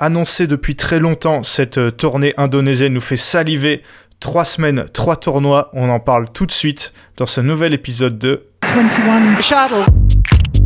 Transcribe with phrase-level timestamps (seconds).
[0.00, 1.42] annoncé depuis très longtemps.
[1.44, 3.82] Cette euh, tournée indonésienne nous fait saliver.
[4.18, 5.70] Trois semaines, trois tournois.
[5.74, 9.84] On en parle tout de suite dans ce nouvel épisode de 21 Shuttle.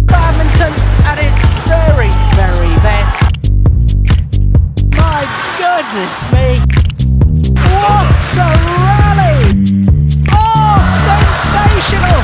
[0.06, 0.72] Badminton
[1.04, 3.22] at its very, very best.
[4.96, 5.26] My
[5.58, 6.56] goodness me.
[7.70, 8.48] What a
[8.80, 9.64] rally!
[10.32, 12.22] Oh, sensational!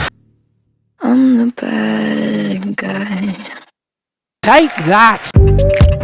[1.02, 3.36] I'm the bad guy.
[4.42, 5.99] Take that!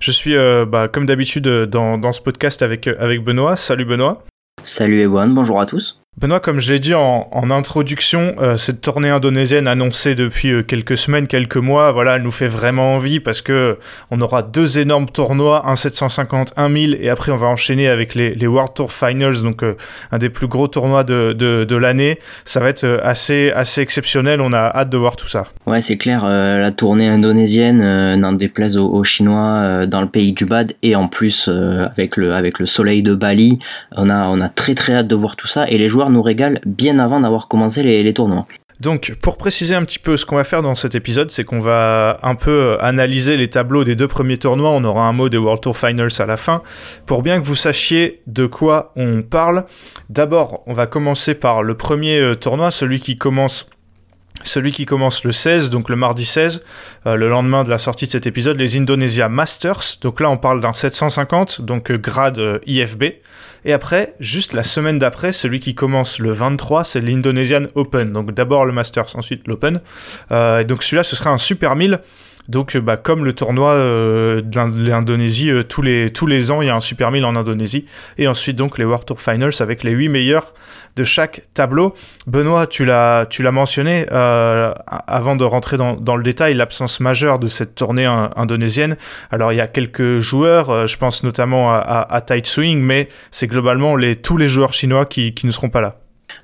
[0.00, 3.56] Je suis, euh, bah, comme d'habitude, euh, dans, ce podcast avec, euh, avec Benoît.
[3.56, 4.24] Salut Benoît.
[4.62, 6.00] Salut Ewan, bonjour à tous.
[6.18, 10.96] Benoît, comme je l'ai dit en, introduction, euh, cette tournée indonésienne annoncée depuis euh, quelques
[10.96, 13.76] semaines, quelques mois, voilà, elle nous fait vraiment envie parce que
[14.10, 18.14] on aura deux énormes tournois, un 750, un 1000, et après on va enchaîner avec
[18.14, 19.76] les, World Tour Finals, donc euh,
[20.10, 22.18] un des plus gros tournois de, de, l'année.
[22.46, 25.48] Ça va être assez, assez exceptionnel, on a hâte de voir tout ça.
[25.66, 30.46] Ouais, c'est clair, la tournée indonésienne n'en déplaise aux, aux Chinois dans le pays du
[30.46, 33.58] Bad, et en plus avec, le, avec le soleil de Bali,
[33.94, 36.22] on a, on a très très hâte de voir tout ça, et les joueurs nous
[36.22, 38.46] régale bien avant d'avoir commencé les, tournois.
[38.80, 41.58] Donc, pour préciser un petit peu ce qu'on va faire dans cet épisode, c'est qu'on
[41.58, 44.70] va un peu analyser les tableaux des deux premiers tournois.
[44.70, 46.62] On aura un mot des World Tour Finals à la fin.
[47.06, 49.64] Pour bien que vous sachiez de quoi on parle,
[50.10, 53.66] d'abord, on va commencer par le premier tournoi, celui qui commence
[54.42, 56.64] celui qui commence le 16, donc le mardi 16,
[57.06, 59.98] euh, le lendemain de la sortie de cet épisode, les Indonesia Masters.
[60.00, 63.04] Donc là, on parle d'un 750, donc euh, grade euh, IFB.
[63.66, 68.12] Et après, juste la semaine d'après, celui qui commence le 23, c'est l'Indonesian Open.
[68.12, 69.80] Donc d'abord le Masters, ensuite l'Open.
[70.30, 72.00] Euh, donc celui-là, ce sera un Super 1000.
[72.48, 76.66] Donc, bah, comme le tournoi euh, de l'Indonésie, euh, tous, les, tous les ans, il
[76.66, 77.86] y a un Super 1000 en Indonésie.
[78.18, 80.54] Et ensuite, donc, les World Tour Finals avec les 8 meilleurs
[80.96, 81.94] de chaque tableau.
[82.26, 87.46] Benoît, tu l'as mentionné euh, avant de rentrer dans, dans le détail, l'absence majeure de
[87.46, 88.96] cette tournée in indonésienne.
[89.30, 92.80] Alors, il y a quelques joueurs, euh, je pense notamment à, à, à Tight Swing,
[92.80, 95.96] mais c'est globalement les, tous les joueurs chinois qui, qui ne seront pas là.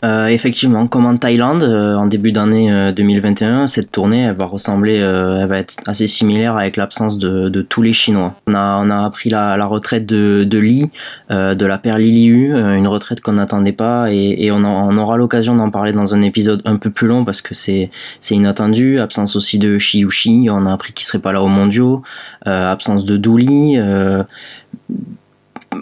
[0.04, 4.98] Euh, effectivement, comme en Thaïlande, euh, en début d'année euh, 2021, cette tournée va ressembler,
[5.00, 8.34] euh, va être assez similaire avec l'absence de, tous les Chinois.
[8.48, 10.90] On a, appris la, retraite de, de Li,
[11.30, 15.54] euh, de la paire Li Liu, une retraite qu'on n'attendait pas, et, on, aura l'occasion
[15.54, 17.90] d'en parler dans un épisode un peu plus long parce que c'est
[18.30, 18.98] inattendu.
[18.98, 22.02] Absence aussi de Shi Yushi, on a appris qu'il serait pas là au mondiaux.
[22.44, 23.78] absence de Douli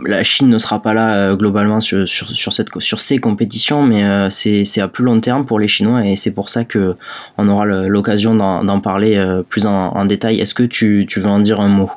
[0.04, 4.04] la Chine ne sera pas là euh, globalement sur, sur, cette, sur ces compétitions, mais
[4.04, 6.96] euh, c'est à plus long terme pour les Chinois et c'est pour ça que
[7.38, 10.40] on aura l'occasion d'en parler euh, plus en, en détail.
[10.40, 11.90] Est-ce que tu, tu veux en dire un mot?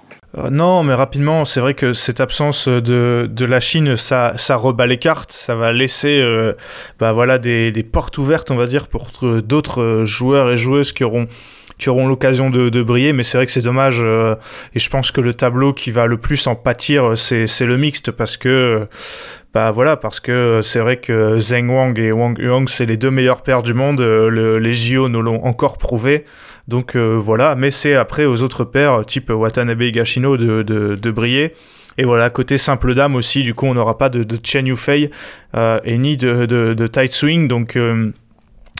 [0.49, 4.87] Non, mais rapidement, c'est vrai que cette absence de, de la Chine, ça, ça rebat
[4.87, 6.27] les cartes, ça va laisser
[6.99, 9.09] bah voilà, des, des, portes ouvertes, on va dire, pour
[9.43, 11.27] d'autres joueurs et joueuses qui auront,
[11.89, 14.35] auront l'occasion de, briller, mais c'est vrai que c'est dommage, euh,
[14.73, 18.11] et je pense que le tableau qui va le plus en pâtir, c'est le mixte,
[18.11, 18.87] parce que...
[19.53, 23.11] Bah voilà, parce que c'est vrai que Zheng Wang et Wang Yuang, c'est les deux
[23.11, 26.25] meilleures paires du monde, le, les JO nous l'ont encore prouvé.
[26.67, 31.11] Donc euh, voilà, mais c'est après aux autres paires, type Watanabe et Gashino, de, de,
[31.11, 31.53] briller.
[31.97, 35.11] Et voilà, côté simple dame aussi, du coup, on n'aura pas de, Chen Yufei
[35.55, 38.11] euh, et ni de, de, tight swing, donc euh,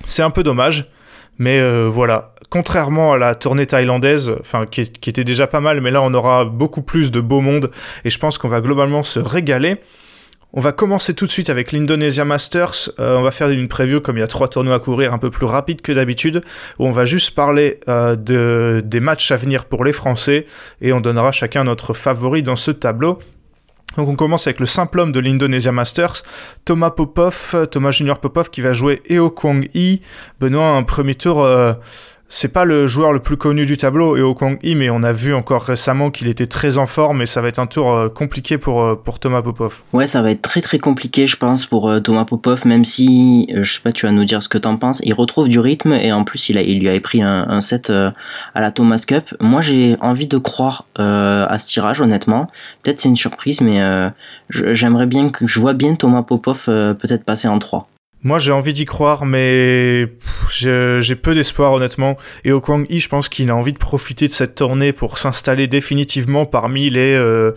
[0.06, 0.90] c'est un peu dommage.
[1.38, 4.36] Mais euh, voilà, contrairement à la tournée thaïlandaise,
[4.72, 7.72] qui, était déjà pas mal, mais là on aura beaucoup plus de beau monde
[8.06, 9.78] et je pense qu'on va globalement se régaler.
[10.56, 12.92] On va commencer tout de suite avec l'Indonesia Masters.
[13.00, 15.18] Euh, on va faire une preview comme il y a trois tournois à courir un
[15.18, 16.44] peu plus rapide que d'habitude,
[16.78, 20.46] où on va juste parler euh, de, des matchs à venir pour les Français
[20.80, 23.18] et on donnera chacun notre favori dans ce tableau.
[23.98, 26.24] Donc on commence avec le simple homme de l'Indonesia Masters,
[26.66, 30.02] Thomas Popov, Thomas Junior Popov qui va jouer Eo Kwang Yi.
[30.40, 31.44] Benoît, un premier tour...
[31.44, 31.74] Euh,
[32.34, 35.36] c'est pas le joueur le plus connu du tableau, Kwang Hee, mais on a vu
[35.36, 38.58] encore récemment qu'il était très en forme et ça va être un tour euh, compliqué
[38.58, 39.84] pour, euh, pour Thomas Popov.
[39.94, 43.48] Ouais, ça va être très très compliqué, je pense, pour euh, Thomas Popov, même si,
[43.54, 45.00] je sais pas, tu vas nous dire ce que t'en penses.
[45.04, 47.62] Il retrouve du rythme et en plus, il, a, il lui avait pris un, un
[47.62, 48.12] set à
[48.56, 49.36] la Thomas Cup.
[49.40, 52.48] Moi, j'ai envie de croire à ce tirage, honnêtement.
[52.82, 53.80] Peut-être c'est une surprise, mais
[54.50, 57.88] j'aimerais bien que je vois bien Thomas Popov peut-être passer en 3.
[58.24, 60.08] Moi, j'ai envie d'y croire, mais
[60.50, 62.18] j'ai peu d'espoir, honnêtement.
[62.46, 65.68] Et Okwang Yi, je pense qu'il a envie de profiter de cette tournée pour s'installer
[65.68, 67.52] définitivement parmi les, euh,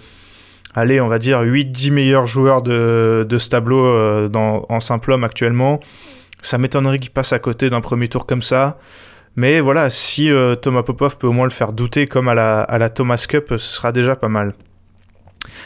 [0.74, 5.12] allez, on va dire, 8-10 meilleurs joueurs de, de ce tableau euh, dans, en simple
[5.12, 5.78] homme actuellement.
[6.42, 8.78] Ça m'étonnerait qu'il passe à côté d'un premier tour comme ça.
[9.36, 12.62] Mais voilà, si euh, Thomas Popov peut au moins le faire douter comme à la,
[12.62, 14.54] à la Thomas Cup, ce sera déjà pas mal.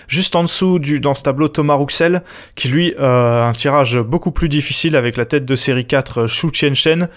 [0.09, 2.23] Juste en dessous dans ce tableau, Thomas Rouxel,
[2.55, 6.49] qui lui a un tirage beaucoup plus difficile avec la tête de série 4, Shu
[6.53, 7.09] Chen.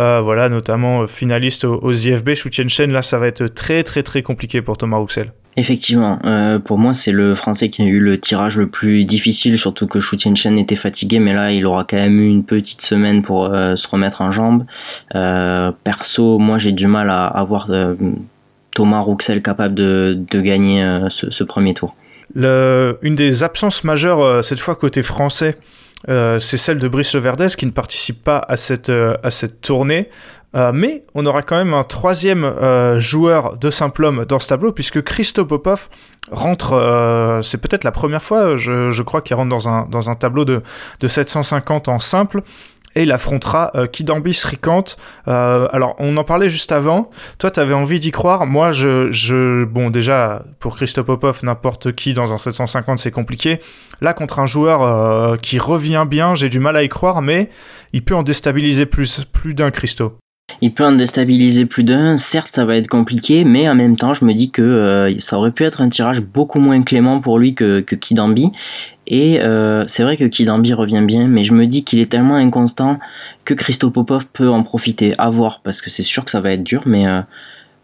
[0.00, 2.34] Euh, voilà, notamment finaliste aux, IFB.
[2.34, 5.32] Shu Chen, là, ça va être très très très compliqué pour Thomas Rouxel.
[5.56, 9.58] Effectivement, euh, pour moi c'est le français qui a eu le tirage le plus difficile,
[9.58, 12.80] surtout que Shu Chen était fatigué, mais là il aura quand même eu une petite
[12.80, 14.64] semaine pour euh, se remettre en jambes.
[15.12, 17.68] perso, moi j'ai du mal à, avoir
[18.72, 21.96] Thomas Rouxel capable de, gagner ce, premier tour.
[22.34, 25.56] Une des absences majeures cette fois côté français,
[26.06, 28.92] c'est celle de Brice Leverdès qui ne participe pas à cette,
[29.30, 30.08] cette tournée.
[30.56, 34.48] Euh, mais on aura quand même un troisième euh, joueur de simple homme dans ce
[34.48, 35.90] tableau, puisque Christo Popov
[36.30, 40.14] rentre, euh, c'est peut-être la première fois, je, crois, qu'il rentre dans un, dans un
[40.14, 40.62] tableau de,
[41.00, 42.42] de 750 en simple.
[42.98, 44.84] Et il affrontera Kidambi Srikant.
[45.26, 47.10] alors, on en parlait juste avant.
[47.38, 48.46] Toi, tu avais envie d'y croire.
[48.46, 53.60] Moi, je, je, Bon, déjà, pour Christo Popov, n'importe qui dans un 750, c'est compliqué.
[54.00, 57.48] Là, contre un joueur qui revient bien, j'ai du mal à y croire, mais
[57.92, 59.24] il peut en déstabiliser plus,
[59.54, 60.18] d'un Christo.
[60.60, 64.14] Il peut en déstabiliser plus d'un, certes ça va être compliqué, mais en même temps
[64.14, 67.38] je me dis que euh, ça aurait pu être un tirage beaucoup moins clément pour
[67.38, 68.50] lui que, que Kidambi.
[69.10, 72.36] Et euh, c'est vrai que Kidambi revient bien, mais je me dis qu'il est tellement
[72.36, 72.98] inconstant
[73.46, 75.14] que Christo Popov peut en profiter.
[75.16, 77.22] À voir, parce que c'est sûr que ça va être dur, mais euh,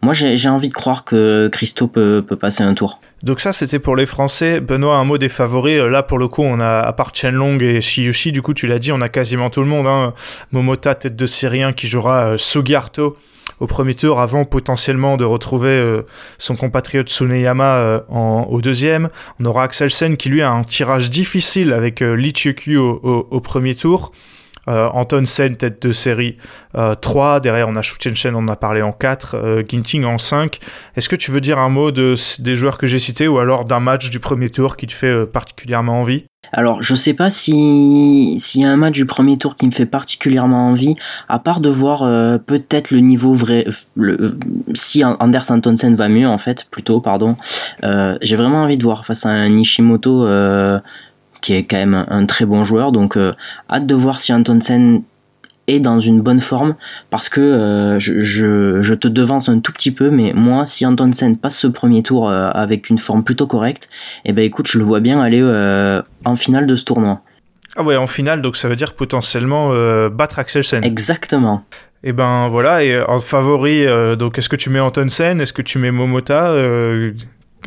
[0.04, 3.00] moi, j'ai envie de croire que Christo peut, passer un tour.
[3.22, 4.60] Donc ça, c'était pour les Français.
[4.60, 5.80] Benoît, un mot des favoris.
[5.80, 8.66] Euh, là, pour le coup, on a, à part Chenlong et Shiyushi, du coup, tu
[8.66, 9.86] l'as dit, on a quasiment tout le monde.
[9.86, 10.12] Hein.
[10.52, 12.36] Momota, tête de Syrien, qui jouera euh,
[13.60, 16.02] au premier tour, avant potentiellement de retrouver euh,
[16.38, 19.10] son compatriote Tsuneyama au deuxième.
[19.40, 22.32] On aura Axel Sen, qui lui a un tirage difficile avec Lee
[22.76, 24.12] au premier tour.
[24.68, 26.36] Euh, Anton Sen, tête de série
[27.00, 27.36] 3.
[27.36, 29.34] Euh, Derrière, on a Shu Chen, on en a parlé en 4.
[29.36, 30.58] Euh, Ginting en 5.
[30.96, 33.64] Est-ce que tu veux dire un mot de, des joueurs que j'ai cités ou alors
[33.64, 36.24] d'un match du premier tour qui te fait particulièrement envie?
[36.52, 39.70] Alors, je sais pas si s'il y a un match du premier tour qui me
[39.70, 40.94] fait particulièrement envie,
[41.28, 42.00] à part de voir
[42.40, 43.66] peut-être le niveau vrai,
[44.74, 47.36] si Anders Antonsen va mieux en fait, plutôt, pardon.
[47.82, 50.26] J'ai vraiment envie de voir face à un Nishimoto
[51.44, 52.90] qui est quand même un, très bon joueur.
[52.90, 53.32] Donc euh,
[53.68, 55.02] hâte de voir si Antonsen
[55.66, 56.74] est dans une bonne forme
[57.10, 61.56] parce que euh, je, te devance un tout petit peu mais moi si Antonsen passe
[61.56, 63.88] ce premier tour euh, avec une forme plutôt correcte
[64.24, 65.42] et eh ben écoute je le vois bien aller
[66.24, 67.20] en finale de ce tournoi.
[67.76, 69.70] Ah ouais en finale donc ça veut dire potentiellement
[70.08, 70.82] battre Axelsen.
[70.82, 71.62] Exactement.
[72.02, 73.86] Et eh ben voilà et en favori
[74.18, 76.54] donc est-ce que tu mets Antonsen est-ce que tu mets Momota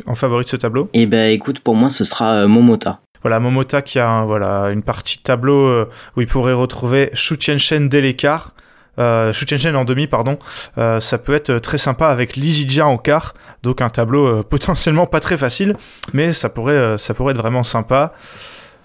[0.06, 0.88] en favori de ce tableau?
[0.94, 3.00] Et eh ben écoute pour moi ce sera Momota.
[3.22, 7.36] Voilà, Momota qui a voilà, une partie de tableau euh, où il pourrait retrouver Shu
[7.36, 8.52] Tianchen dès l'écart.
[8.98, 10.38] Euh, Shu Tianchen en demi, pardon.
[10.76, 13.34] Euh, ça peut être très sympa avec Lizidja en quart.
[13.62, 15.76] Donc un tableau euh, potentiellement pas très facile,
[16.12, 18.12] mais ça pourrait, ça pourrait être vraiment sympa.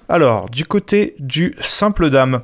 [0.09, 2.41] Alors, du côté du simple dame.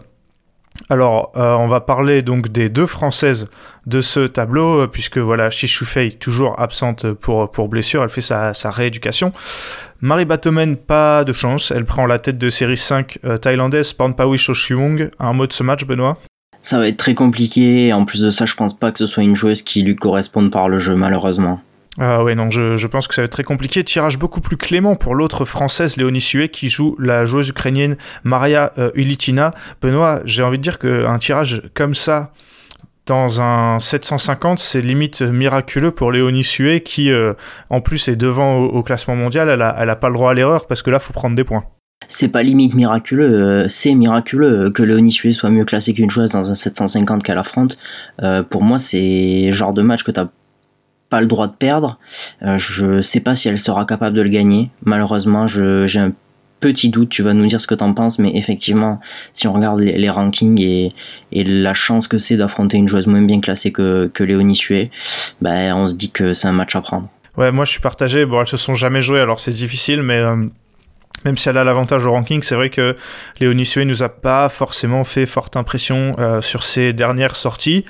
[0.90, 3.50] Alors, on va parler donc des deux françaises
[3.86, 8.72] de ce tableau, puisque voilà, Fei toujours absente pour, pour blessure, elle fait sa, sa
[8.72, 9.34] rééducation.
[10.02, 11.72] Marie Batomen, pas de chance.
[11.72, 15.12] Elle prend la tête de série 5 euh, thaïlandaise Pornpawish Oshuong.
[15.20, 16.18] Un mot de ce match, Benoît?
[16.62, 17.92] Ça va être très compliqué.
[17.92, 20.52] En plus de ça, je pense pas que ce soit une joueuse qui lui corresponde
[20.52, 21.60] par le jeu, malheureusement.
[22.00, 23.84] Ah ouais, non, je, pense que ça va être très compliqué.
[23.84, 28.72] Tirage beaucoup plus clément pour l'autre française, Léonie Sué, qui joue la joueuse ukrainienne Maria
[28.78, 29.54] euh, Ulitina.
[29.82, 32.32] Benoît, j'ai envie de dire qu'un tirage comme ça,
[33.10, 37.34] dans un 750, c'est limite miraculeux pour Léonie Sué qui, euh,
[37.70, 39.50] en plus, est devant au, classement mondial.
[39.50, 41.66] Elle a, pas le droit à l'erreur parce que là, faut prendre des points.
[42.08, 46.32] C'est pas limite miraculeux, euh, c'est miraculeux que Léonie Sué soit mieux classée qu'une chose
[46.32, 47.78] dans un 750 qu'elle affronte.
[48.22, 50.28] Euh, pour moi, c'est genre de match que t'as
[51.10, 51.98] pas le droit de perdre.
[52.42, 54.70] je sais pas si elle sera capable de le gagner.
[54.86, 56.14] Malheureusement, j'ai un
[56.60, 59.00] petit doute, tu vas nous dire ce que t'en penses, mais effectivement,
[59.34, 60.90] si on regarde les, rankings et,
[61.32, 64.92] la chance que c'est d'affronter une joueuse moins bien classée que, Léonie Sué,
[65.42, 67.10] ben, on se dit que c'est un match à prendre.
[67.38, 68.26] Ouais, moi je suis partagé.
[68.26, 70.36] Bon, elles se sont jamais jouées, alors c'est difficile, mais euh,
[71.26, 72.96] même si elle a l'avantage au ranking, c'est vrai que
[73.40, 77.86] Léonie Sué nous a pas forcément fait forte impression euh, sur ses dernières sorties.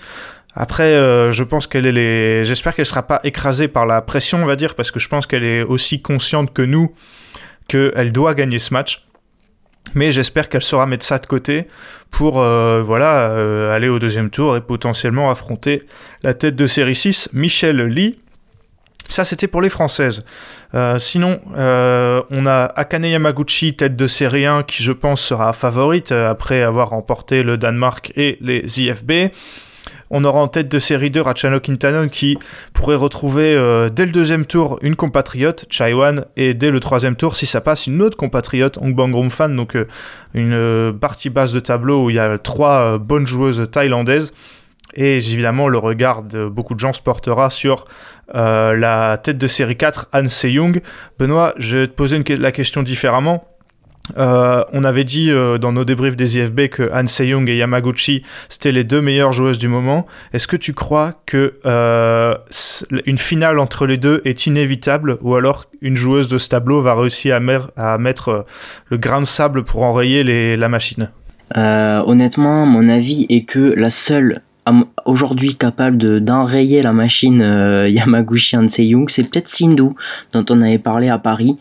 [0.56, 2.44] Après, euh, je pense qu'elle est les...
[2.44, 5.28] J'espère qu'elle sera pas écrasée par la pression, on va dire, parce que je pense
[5.28, 6.94] qu'elle est aussi consciente que nous
[7.70, 9.06] qu'elle doit gagner ce match.
[9.96, 11.68] Mais j'espère qu'elle saura mettre ça de côté
[12.12, 15.84] pour euh, euh, aller au deuxième tour et potentiellement affronter
[16.24, 18.20] la tête de série 6, Michelle Lee.
[19.08, 20.24] Ça, c'était pour les Françaises.
[20.76, 26.12] Euh, sinon, on a Akane Yamaguchi, tête de série 1, qui je pense sera favorite
[26.12, 29.32] après avoir remporté le Danemark et les IFB.
[30.12, 32.38] On aura en tête de série 2 Ratchanok Intanon qui
[32.74, 37.36] pourrait retrouver euh, dès le deuxième tour une compatriote, Chaiwan, et dès le troisième tour,
[37.36, 39.88] si ça passe, une autre compatriote, Hong Bang Fan, donc euh,
[40.34, 44.34] une euh, partie basse de tableau où il y a trois bonnes joueuses thaïlandaises.
[44.96, 47.86] Et évidemment, le regard de beaucoup de gens se portera sur
[48.34, 50.82] la tête de série 4, Han Se-young.
[51.20, 53.46] Benoît, je vais te poser la question différemment.
[54.18, 58.24] Euh, on avait dit euh, dans nos débriefs des IFB que Han Se-young et Yamaguchi
[58.48, 60.06] c'était les deux meilleures joueuses du moment.
[60.34, 62.36] Est-ce que tu crois que euh,
[63.06, 66.96] une finale entre les deux est inévitable ou alors une joueuse de ce tableau va
[66.96, 67.40] réussir
[67.76, 68.46] à, mettre
[68.90, 70.24] le grain de sable pour enrayer
[70.58, 71.10] la machine?
[71.56, 74.42] Honnêtement, mon avis est que la seule
[75.06, 77.42] aujourd'hui capable d'enrayer la machine
[77.88, 79.90] Yamaguchi Han Se-young, c'est peut-être Sindhu
[80.34, 81.58] dont on avait parlé à Paris.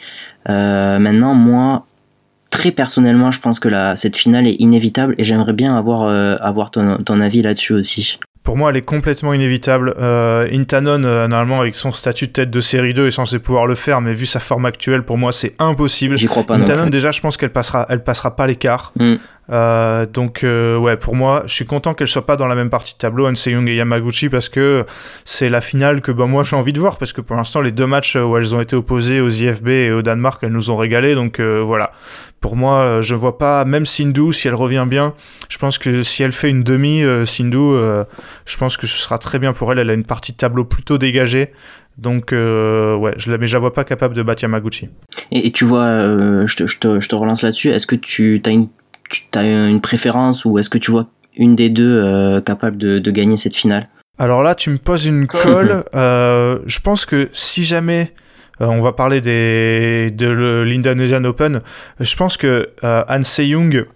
[0.47, 1.87] maintenant, moi,
[2.50, 6.37] très personnellement, je pense que la, cette finale est inévitable et j'aimerais bien avoir, euh,
[6.40, 8.19] avoir ton, ton avis là-dessus aussi.
[8.43, 9.95] Pour moi, elle est complètement inévitable.
[9.99, 13.67] Euh, Intanon, euh, normalement, avec son statut de tête de série 2, est censé pouvoir
[13.67, 16.17] le faire, mais vu sa forme actuelle, pour moi, c'est impossible.
[16.17, 16.55] J'y crois pas.
[16.55, 18.95] Intanon, déjà, je pense qu'elle passera, elle passera pas l'écart.
[18.99, 19.17] Mm.
[19.50, 22.71] Euh, donc euh, ouais, pour moi, je suis content qu'elle soit pas dans la même
[22.71, 24.85] partie de tableau, Young et Yamaguchi, parce que
[25.25, 27.73] c'est la finale que bah, moi j'ai envie de voir, parce que pour l'instant les
[27.73, 30.76] deux matchs où elles ont été opposées aux IFB et au Danemark, elles nous ont
[30.76, 31.93] régalé, donc euh, voilà.
[32.40, 35.14] Pour moi, je vois pas, même Sindhu, si elle revient bien,
[35.49, 37.75] je pense que si elle fait une demi, Sindhu,
[38.47, 39.81] je pense que ce sera très bien pour elle.
[39.81, 41.50] Elle a une partie de tableau plutôt dégagée.
[41.97, 44.88] Donc, ouais, je la, mais je la vois pas capable de battre Yamaguchi.
[45.33, 45.99] Et, tu vois,
[46.47, 47.71] je te, je, te, je, te, relance là-dessus.
[47.71, 48.69] Est-ce que tu as une
[49.09, 53.11] tu as une préférence ou est-ce que tu vois une des deux euh, capable de,
[53.11, 53.88] gagner cette finale?
[54.19, 55.85] Alors là, tu me poses une colle.
[55.95, 58.12] Euh, je pense que si jamais
[58.61, 61.61] euh, on va parler des, de l'Indonesian Open,
[62.00, 63.87] je pense que Han Se-young,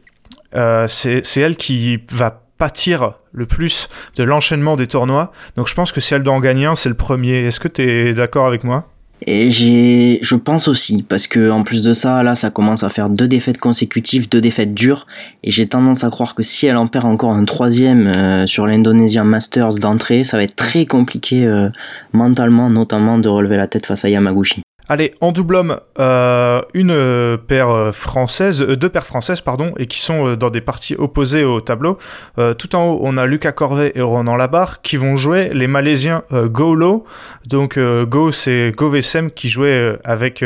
[0.87, 5.33] c'est elle qui va pâtir le plus de l'enchaînement des tournois.
[5.57, 7.47] Donc je pense que si elle doit en gagner un, c'est le premier.
[7.47, 8.89] Est-ce que tu es d'accord avec moi?
[9.27, 12.89] Et j'ai, je pense aussi, parce que en plus de ça, là, ça commence à
[12.89, 15.07] faire deux défaites consécutives, deux défaites dures,
[15.45, 18.67] et j'ai tendance à croire que si elle en perd encore un troisième euh, sur
[18.67, 21.69] l'Indonesian Masters d'entrée, ça va être très compliqué euh,
[22.13, 24.63] mentalement, notamment de relever la tête face à Yamaguchi.
[24.93, 29.87] Allez, en double homme, euh, une euh, paire euh, française, deux paires françaises, pardon, et
[29.87, 31.97] qui sont dans des parties opposées au tableau.
[32.59, 36.25] tout en haut, on a Lucas Corvet et Ronan Labarre qui vont jouer les Malaisiens
[36.31, 37.05] Go Lo.
[37.47, 40.45] Donc Go, c'est Go Vsem qui jouait avec,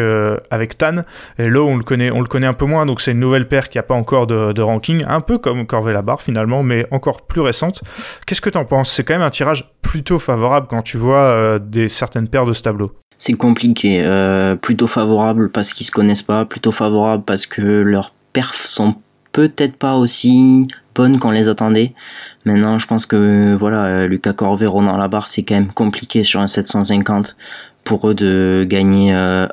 [0.52, 1.02] avec Tan.
[1.40, 3.48] Et Lo, on le, connaît, on le connaît un peu moins, donc c'est une nouvelle
[3.48, 7.26] paire qui n'a pas encore de, ranking, un peu comme Corvet Labarre finalement, mais encore
[7.26, 7.82] plus récente.
[8.26, 8.92] Qu'est-ce que tu en penses?
[8.92, 12.62] C'est quand même un tirage plutôt favorable quand tu vois des certaines paires de ce
[12.62, 14.02] tableau c'est compliqué.
[14.02, 18.94] Euh, plutôt favorable parce qu'ils se connaissent pas, plutôt favorable parce que leurs perfs sont
[19.32, 21.94] peut-être pas aussi bonnes qu'on les attendait.
[22.44, 26.40] Maintenant, je pense que voilà, euh, Lucas Corvé, Ronan Labarre, c'est quand même compliqué sur
[26.40, 27.36] un 750
[27.84, 29.46] pour eux de gagner, euh,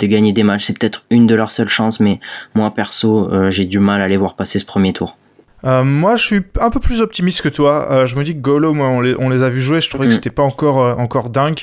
[0.00, 0.64] de gagner des matchs.
[0.64, 2.20] C'est peut-être une de leurs seules chances, mais
[2.54, 5.16] moi perso, j'ai du mal à les voir passer ce premier tour.
[5.64, 7.90] Euh, moi, je suis un peu plus optimiste que toi.
[7.90, 9.80] Euh, je me dis que Golo, moi, on les, on les a vus jouer.
[9.80, 10.16] Je trouvais que mm.
[10.16, 11.60] c'était pas encore, euh, encore dingue.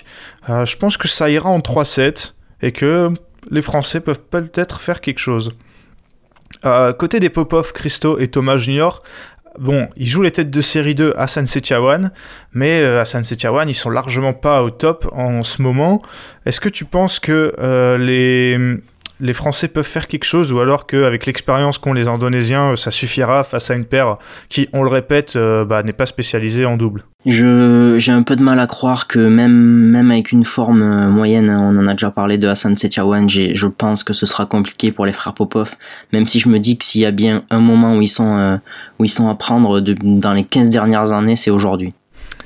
[0.47, 3.11] je pense que ça ira en 3-7 et que
[3.49, 5.51] les Français peuvent peut-être faire quelque chose.
[6.97, 9.03] côté des Popov, Christo et Thomas Junior,
[9.59, 12.11] bon, ils jouent les têtes de série 2 à San Setiawan,
[12.53, 16.01] mais à San Setiawan, ils sont largement pas au top en ce moment.
[16.45, 17.53] Est-ce que tu penses que
[17.99, 18.79] les
[19.19, 22.91] les Français peuvent faire quelque chose ou alors qu'avec l'expérience qu'ont les Indonésiens, euh, ça
[22.91, 24.17] suffira face à une paire
[24.49, 27.03] qui, on le répète, euh, bah, n'est pas spécialisée en double.
[27.25, 31.51] J'ai un peu de mal à croire que même, même avec une forme euh, moyenne,
[31.51, 34.91] hein, on en a déjà parlé de Hassan Setiawan, je pense que ce sera compliqué
[34.91, 35.75] pour les frères Popov,
[36.13, 38.59] même si je me dis que s'il y a bien un moment où ils sont,
[38.99, 41.93] où ils sont à prendre dans les 15 dernières années, c'est aujourd'hui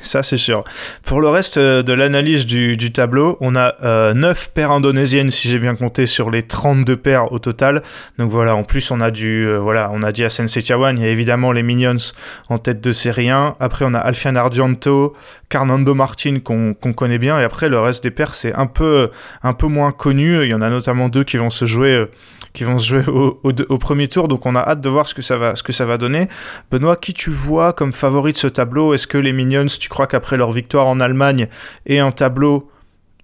[0.02, 0.64] ça c'est sûr.
[1.04, 5.50] Pour le reste euh, de l'analyse du, tableau, on a euh, 9 paires indonésiennes si
[5.50, 7.84] j'ai bien compté sur les 32 paires au total.
[8.18, 11.04] Donc voilà, en plus on a du euh, voilà, on a dit Asen Setiawan, il
[11.04, 12.14] y a évidemment les Minions
[12.50, 13.56] en tête de série 1.
[13.60, 15.16] Après on a Alfian Argento,
[15.50, 19.10] Carnando Martin qu'on connaît bien et après le reste des paires c'est un peu
[19.44, 22.06] un peu moins connu, il y en a notamment deux qui vont se jouer euh,
[22.54, 24.28] qui vont se jouer au, premier tour.
[24.28, 26.28] Donc on a hâte de voir ce que ça va, ce que ça va donner.
[26.72, 28.94] Benoît, qui tu vois comme favori de ce tableau?
[28.94, 31.48] Est-ce que les Minions, tu crois qu'après leur victoire en Allemagne
[31.86, 32.70] et un tableau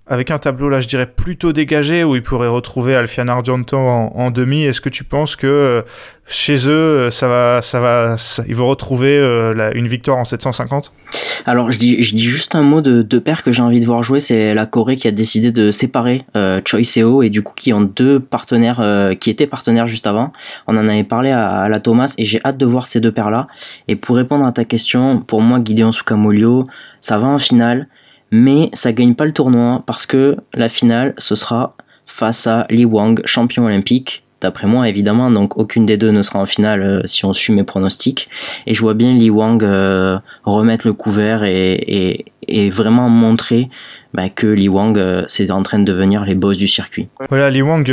[0.08, 4.32] avec un tableau là, je dirais plutôt dégagé, où ils pourraient retrouver Alfian Argento en,
[4.32, 4.64] demi.
[4.64, 5.82] Est-ce que tu penses que euh,
[6.28, 8.16] chez eux, ça va, ça va,
[8.48, 10.92] ils vont retrouver euh, une victoire en 750
[11.46, 13.86] Alors, je dis, je dis juste un mot de deux paires que j'ai envie de
[13.86, 14.20] voir jouer.
[14.20, 17.74] C'est la Corée qui a décidé de séparer euh, Choi Seo et du coup qui
[17.74, 20.34] ont deux partenaires euh, qui étaient partenaires juste avant.
[20.66, 23.30] On en avait parlé à, la Thomas et j'ai hâte de voir ces deux paires
[23.30, 23.48] là.
[23.88, 26.64] Et pour répondre à ta question, pour moi, Gideon Sukamolio,
[27.02, 27.88] ça va en finale
[28.32, 32.86] mais ça gagne pas le tournoi parce que la finale ce sera face à Li
[32.86, 34.24] Wang, champion olympique.
[34.42, 37.54] D'après moi, évidemment, donc aucune des deux ne sera en finale euh, si on suit
[37.54, 38.30] mes pronostics.
[38.68, 42.26] Et je vois bien Li Wang euh, remettre le couvert et,
[42.72, 43.70] vraiment montrer
[44.14, 47.08] bah, que Li Wang euh, c'est en train de devenir les boss du circuit.
[47.30, 47.90] Voilà, Li Wang,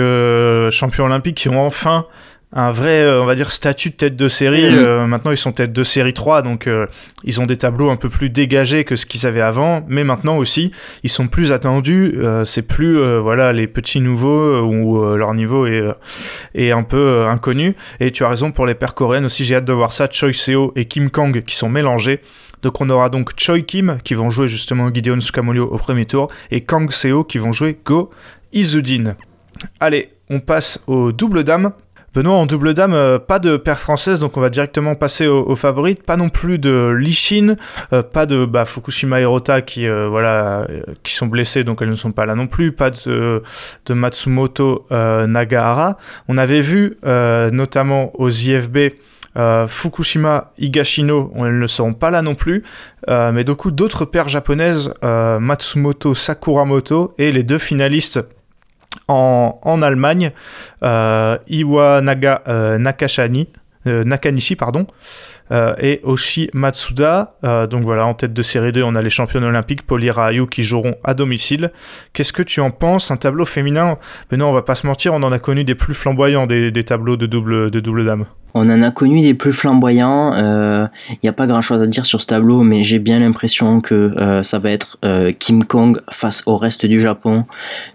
[0.70, 2.06] champion olympique, qui ont enfin
[2.54, 4.66] un vrai, euh, on va dire, statut de tête de série.
[4.66, 6.86] Euh, maintenant, ils sont tête de série 3, donc euh,
[7.24, 9.84] ils ont des tableaux un peu plus dégagés que ce qu'ils avaient avant.
[9.88, 10.70] Mais maintenant aussi,
[11.02, 12.18] ils sont plus attendus.
[12.44, 15.84] c'est plus, voilà, les petits nouveaux où leur niveau est,
[16.54, 17.74] est un peu inconnu.
[18.00, 19.44] Et tu as raison pour les paires coréennes aussi.
[19.44, 20.08] J'ai hâte de voir ça.
[20.10, 22.20] Choi Seo et Kim Kang qui sont mélangés.
[22.62, 26.28] Donc on aura donc Choi Kim qui vont jouer justement Gideon Sukamolio au premier tour
[26.50, 28.10] et Kang Seo qui vont jouer Go
[28.52, 29.16] Izudin.
[29.80, 31.72] Allez, on passe au double dame.
[32.14, 35.56] Benoît, en double dame, euh, pas de paire française, donc on va directement passer aux,
[35.56, 36.02] favorites.
[36.02, 37.56] Pas non plus de Lishin,
[37.94, 40.66] euh, pas de bah, Fukushima Hirota qui, euh, voilà,
[41.02, 42.72] qui sont blessés, donc elles ne sont pas là non plus.
[42.72, 43.42] Pas de,
[43.86, 45.96] de Matsumoto Nagahara.
[46.28, 48.92] On avait vu notamment aux IFB
[49.66, 52.62] Fukushima Higashino, elles ne seront pas là non plus,
[53.08, 58.20] mais du coup d'autres paires japonaises, Matsumoto Sakuramoto et les deux finalistes
[59.12, 60.30] en, Allemagne,
[60.82, 63.48] euh, Iwanaga euh, Nakashani,
[63.86, 64.86] euh, Nakanishi, pardon,
[65.50, 67.36] euh, et Oshi Matsuda.
[67.70, 70.62] donc voilà, en tête de série 2, on a les championnes olympiques, Poli Rayu, qui
[70.62, 71.72] joueront à domicile.
[72.12, 73.98] Qu'est-ce que tu en penses Un tableau féminin?
[74.30, 76.70] Mais non, on va pas se mentir, on en a connu des plus flamboyants des,
[76.70, 78.26] des tableaux de double, de double dame.
[78.54, 80.34] On en a connu des plus flamboyants.
[80.34, 80.86] Il euh,
[81.22, 84.12] n'y a pas grand chose à dire sur ce tableau, mais j'ai bien l'impression que
[84.18, 87.46] euh, ça va être euh, Kim Kong face au reste du Japon.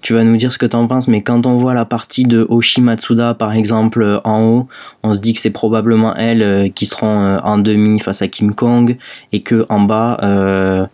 [0.01, 2.23] Tu vas nous dire ce que tu en penses, mais quand on voit la partie
[2.23, 4.67] de Oshi Matsuda, par exemple, en haut,
[5.03, 8.97] on se dit que c'est probablement elles qui seront en demi face à Kim Kong,
[9.31, 10.89] et que en bas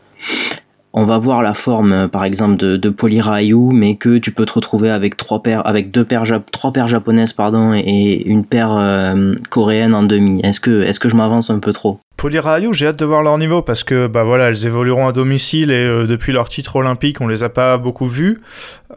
[0.95, 4.45] on va voir la forme, euh, par exemple, de, de Polirayu, mais que tu peux
[4.45, 9.95] te retrouver avec trois paires, avec deux paires, japonaises, pardon, et une paire euh, coréenne
[9.95, 10.39] en demi.
[10.43, 11.99] Est-ce que, je m'avance un peu trop?
[12.15, 15.71] Polirayu, j'ai hâte de voir leur niveau parce que bah voilà, elles évolueront à domicile
[15.71, 18.39] et euh, depuis leur titre olympique, on les a pas beaucoup vues.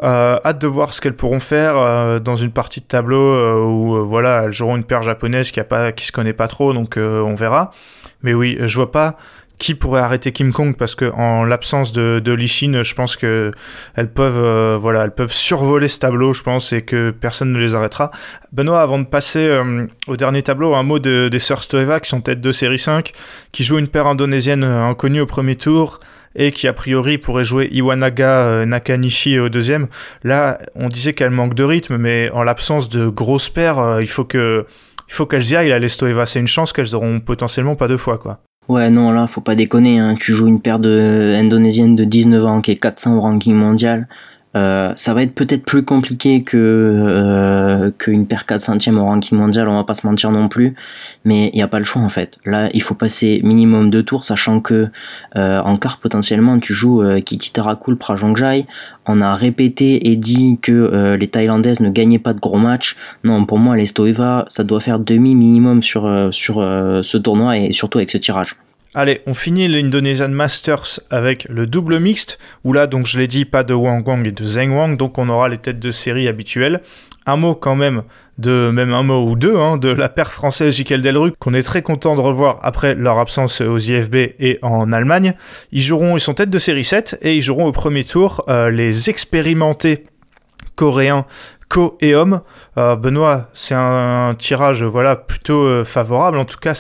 [0.03, 4.52] hâte de voir ce qu'elles pourront faire dans une partie de tableau où voilà, elles
[4.52, 7.73] joueront une paire japonaise qui a pas, qui se connaît pas trop, donc on verra.
[8.23, 9.17] Mais oui, je vois pas
[9.58, 13.52] qui pourrait arrêter Kim Kong parce que en l'absence de, de Lishin, je pense que
[13.95, 17.58] elles peuvent euh, voilà, elles peuvent survoler ce tableau, je pense, et que personne ne
[17.58, 18.10] les arrêtera.
[18.52, 22.08] Benoît, avant de passer euh, au dernier tableau, un mot de, des sœurs Stoeva qui
[22.08, 23.12] sont tête de série 5,
[23.52, 25.99] qui jouent une paire indonésienne euh, inconnue au premier tour
[26.34, 29.86] et qui a priori pourrait jouer Iwanaga Nakanishi au deuxième.
[30.23, 34.26] Là, on disait qu'elle manque de rythme, mais en l'absence de grosses paires, il faut
[34.26, 34.66] que
[35.08, 36.26] il faut qu'elles y aillent, la Lestoeva.
[36.26, 38.40] C'est une chance qu'elles auront potentiellement pas deux fois, quoi.
[38.69, 39.99] Ouais, non, là, faut pas déconner.
[40.00, 40.15] Hein.
[40.17, 44.09] Tu joues une paire de indonésienne de 19 ans qui est 400 au ranking mondial.
[44.56, 49.69] Euh, ça va être peut-être plus compliqué que euh, qu'une paire 400e au ranking mondial,
[49.69, 50.75] on va pas se mentir non plus,
[51.25, 52.38] mais il n'y a pas le choix en fait.
[52.47, 54.88] Là, il faut passer minimum deux tours, sachant que
[55.36, 58.66] euh, en quart potentiellement tu joues euh, Kitty Tarakul Prajongjai.
[59.06, 62.97] On a répété et dit que les Thaïlandaises ne gagnaient pas de gros matchs.
[63.23, 67.99] Non, pour moi, les Stoiva, ça doit faire demi minimum sur ce tournoi et surtout
[67.99, 68.56] avec ce tirage.
[68.99, 73.45] Allez, on finit l'Indonesian Masters avec le double mixte, où là, donc je l'ai dit,
[73.45, 76.28] pas de Wang Wang et de Zheng Wang, donc on aura les têtes de série
[76.28, 76.80] habituelles.
[77.26, 78.04] Un mot quand même
[78.39, 81.63] de même un mot ou deux hein, de la paire française Jiquel Delruc qu'on est
[81.63, 85.35] très content de revoir après leur absence aux IFB et en Allemagne.
[85.73, 88.71] Ils joueront, ils sont tête de série 7 et ils joueront au premier tour euh,
[88.71, 90.06] les expérimentés
[90.75, 91.26] coréens
[91.69, 92.41] Co et Homme.
[92.79, 96.39] Euh, Benoît, c'est un, tirage voilà plutôt euh, favorable.
[96.39, 96.73] En tout cas,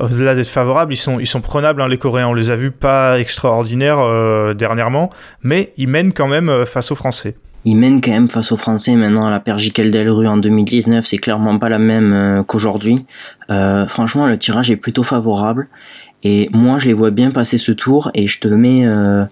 [0.00, 1.80] au-delà d'être favorable, ils sont prenables.
[1.82, 5.10] Hein, les Coréens, on les a vus pas extraordinaires euh, dernièrement,
[5.42, 7.36] mais ils mènent quand même face aux Français.
[7.64, 8.96] Ils mènent quand même face aux Français.
[8.96, 13.06] Maintenant, la paire Delru en 2019, c'est clairement pas la même qu'aujourd'hui.
[13.86, 15.68] franchement, le tirage est plutôt favorable.
[16.24, 19.24] Et moi, je les vois bien passer ce tour et je te mets, euh,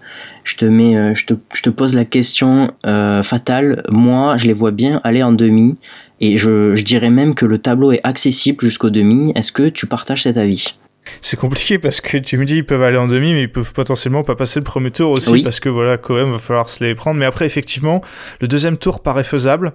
[0.43, 3.83] je te mets, euh, je, te, je te pose la question euh, fatale.
[3.89, 5.77] Moi, je les vois bien aller en demi
[6.19, 9.31] et je, je dirais même que le tableau est accessible jusqu'au demi.
[9.35, 10.75] Est-ce que tu partages cet avis?
[11.21, 13.73] C'est compliqué parce que tu me dis ils peuvent aller en demi, mais ils peuvent
[13.73, 16.83] potentiellement pas passer le premier tour aussi parce que voilà, quand même, va falloir se
[16.83, 17.19] les prendre.
[17.19, 18.01] Mais après, effectivement,
[18.39, 19.73] le deuxième tour paraît faisable.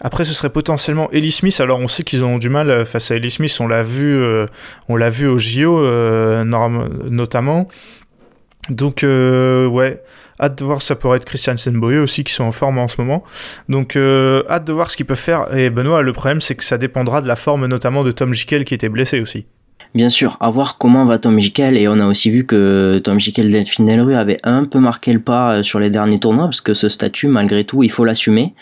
[0.00, 1.58] Après, ce serait potentiellement Ellie Smith.
[1.60, 3.56] Alors, on sait qu'ils ont du mal euh, face à Ellie Smith.
[3.60, 4.46] On l'a vu, euh,
[4.88, 7.68] on l'a vu au JO euh, notamment.
[8.70, 10.02] Donc, ouais,
[10.40, 10.82] hâte de voir.
[10.82, 13.24] Ça pourrait être Christian Boye aussi qui sont en forme en ce moment.
[13.68, 15.54] Donc, hâte de voir ce qu'ils peuvent faire.
[15.56, 18.64] Et Benoît, le problème, c'est que ça dépendra de la forme, notamment de Tom Jikel
[18.64, 19.46] qui était blessé aussi.
[19.94, 23.20] Bien sûr, à voir comment va Tom Jikel et on a aussi vu que Tom
[23.20, 26.60] Jikel Delphine Delru avait un peu marqué le pas euh, sur les derniers tournois parce
[26.60, 28.54] que ce statut malgré tout il faut l'assumer.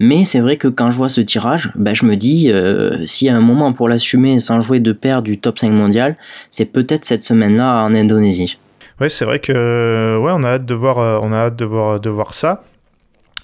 [0.00, 3.28] Mais c'est vrai que quand je vois ce tirage, ben, je me dis euh, s'il
[3.28, 6.16] y a un moment pour l'assumer sans jouer de paire du top 5 mondial,
[6.50, 8.58] c'est peut-être cette semaine-là en Indonésie.
[9.00, 12.64] Ouais, c'est vrai que a hâte euh, on a hâte de voir, de voir ça.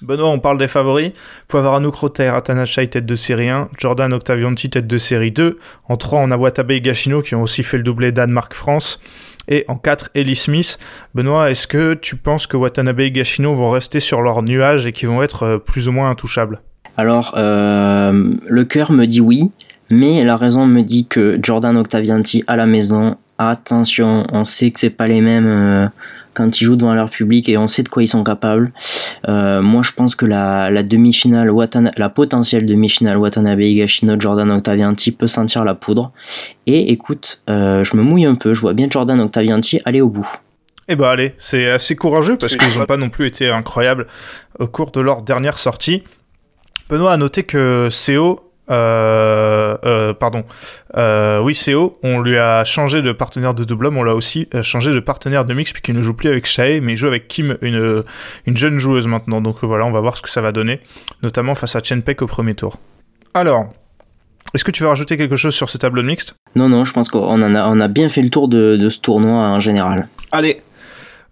[0.01, 1.11] Benoît, on parle des favoris.
[1.53, 5.57] Anouk Rota et tête de série 1, Jordan Octavianti, tête de série 2.
[5.89, 8.99] En 3, on a Watabe et Gachino qui ont aussi fait le doublé Danemark-France.
[9.47, 10.77] Et en 4, Ellie Smith.
[11.15, 14.91] Benoît, est-ce que tu penses que Watanabe et Gachino vont rester sur leur nuage et
[14.91, 16.61] qu'ils vont être euh, plus ou moins intouchables?
[16.97, 19.51] Alors, euh, le cœur me dit oui,
[19.89, 24.79] mais la raison me dit que Jordan Octavianti à la maison, attention, on sait que
[24.79, 25.47] c'est pas les mêmes.
[25.47, 25.87] Euh,
[26.37, 28.71] quand ils jouent devant leur public et on sait de quoi ils sont capables.
[29.27, 31.51] Euh, moi, je pense que la, demi-finale,
[31.97, 36.11] la potentielle demi-finale Watanabe Higashino, Jordan Octavianti peut sentir la poudre.
[36.67, 40.09] Et écoute, euh, je me mouille un peu, je vois bien Jordan Octavianti aller au
[40.09, 40.29] bout.
[40.87, 44.05] Eh ben allez, c'est assez courageux parce qu'ils n'ont pas non plus été incroyables
[44.59, 46.03] au cours de leur dernière sortie.
[46.87, 50.43] Benoît a noté que CO euh, euh, pardon,
[50.97, 54.47] euh, oui, CO, on lui a changé de partenaire de double homme, on l'a aussi
[54.53, 57.07] euh, changé de partenaire de mix, puisqu'il ne joue plus avec Shae, mais il joue
[57.07, 58.03] avec Kim, une,
[58.45, 59.41] une jeune joueuse maintenant.
[59.41, 60.79] Donc voilà, on va voir ce que ça va donner,
[61.23, 62.77] notamment face à Chen Pek au premier tour.
[63.33, 63.67] Alors,
[64.53, 66.35] est-ce que tu veux rajouter quelque chose sur ce tableau de mixte?
[66.55, 68.99] Non, non, je pense qu'on a, on a bien fait le tour de, de ce
[68.99, 70.07] tournoi en général.
[70.31, 70.57] Allez,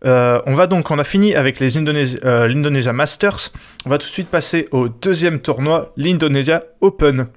[0.06, 3.52] euh, on va donc, on a fini avec les euh, l'Indonesia Masters.
[3.86, 7.28] On va tout de suite passer au deuxième tournoi, l'Indonesia Open.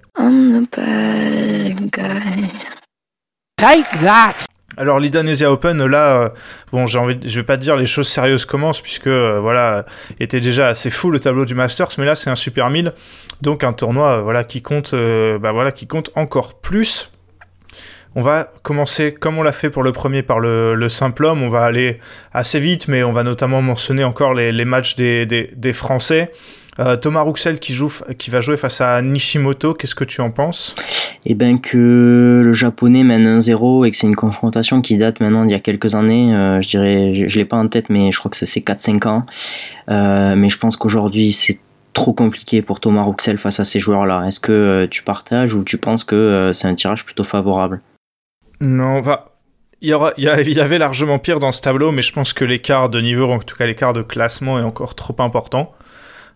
[3.56, 4.46] Take that.
[4.76, 6.28] Alors l'Indonesia Open, là, euh,
[6.70, 9.86] bon, j'ai envie, je vais pas dire les choses sérieuses commencent puisque voilà,
[10.20, 12.92] était déjà assez fou le tableau du Masters, mais là c'est un Super 1000,
[13.40, 17.10] donc un tournoi, voilà, qui compte, bah voilà, qui compte encore plus.
[18.18, 21.40] On va commencer comme on l'a fait pour le premier par le, simple homme.
[21.40, 22.00] On va aller
[22.32, 26.32] assez vite, mais on va notamment mentionner encore les, matchs des, Français.
[26.80, 30.32] Euh, Thomas Rouxel qui, joue, qui va jouer face à Nishimoto, qu'est-ce que tu en
[30.32, 30.74] penses?
[31.26, 35.44] Eh bien que le japonais mène 1-0 et que c'est une confrontation qui date maintenant
[35.44, 36.34] d'il y a quelques années.
[36.34, 39.06] Euh, je dirais, je, ne l'ai pas en tête, mais je crois que c'est 4-5
[39.06, 39.26] ans.
[39.90, 41.60] Euh, mais je pense qu'aujourd'hui c'est
[41.92, 44.24] trop compliqué pour Thomas Rouxel face à ces joueurs-là.
[44.26, 47.80] Est-ce que tu partages ou tu penses que c'est un tirage plutôt favorable?
[48.60, 49.32] Non, va.
[49.80, 53.30] Il y, avait largement pire dans ce tableau, mais je pense que l'écart de niveau,
[53.30, 55.72] en tout cas l'écart de classement, est encore trop important.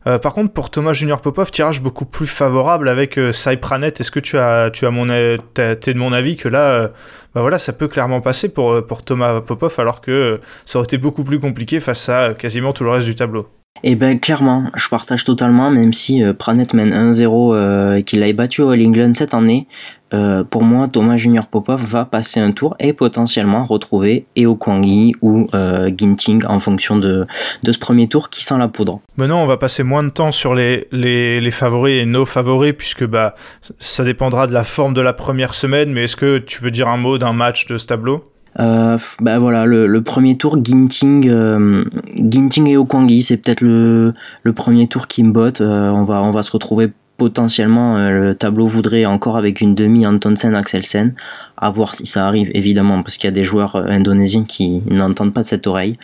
[0.06, 3.94] Euh, par contre, pour Thomas Junior Popov, tirage beaucoup plus favorable avec euh, Cypranet.
[3.98, 5.06] Est-ce que tu as, mon,
[5.54, 6.88] t'es de mon avis que là, euh,
[7.35, 10.98] bah voilà, ça peut clairement passer pour, euh, Thomas Popov, alors que ça aurait été
[10.98, 13.48] beaucoup plus compliqué face à quasiment tout le reste du tableau.
[13.85, 18.32] Eh ben clairement, je partage totalement, même si Pranet mène 1-0 euh, et qu'il a
[18.32, 19.66] battu au All cette année,
[20.12, 25.14] euh, pour moi Thomas Junior Popov va passer un tour et potentiellement retrouver Eo Kwangi
[25.22, 25.48] ou
[25.96, 27.27] Ginting en fonction de,
[27.62, 29.01] de ce premier tour qui sent la poudre.
[29.16, 32.75] Maintenant on va passer moins de temps sur les, les, les, favoris et nos favoris
[32.77, 33.35] puisque bah,
[33.79, 36.88] ça dépendra de la forme de la première semaine, mais est-ce que tu veux dire
[36.88, 38.33] un mot d'un match de ce tableau?
[38.61, 41.85] Euh, bah voilà, le, premier tour, Ginting, euh,
[42.16, 45.61] Ginting et Okwangi, c'est peut-être le, le, premier tour qui me botte.
[45.61, 49.74] Euh, on, va, on va se retrouver potentiellement, euh, le tableau voudrait encore avec une
[49.74, 51.14] demi Antonsen Axelsen,
[51.56, 55.32] à voir si ça arrive évidemment, parce qu'il y a des joueurs indonésiens qui n'entendent
[55.32, 55.96] pas de cette oreille.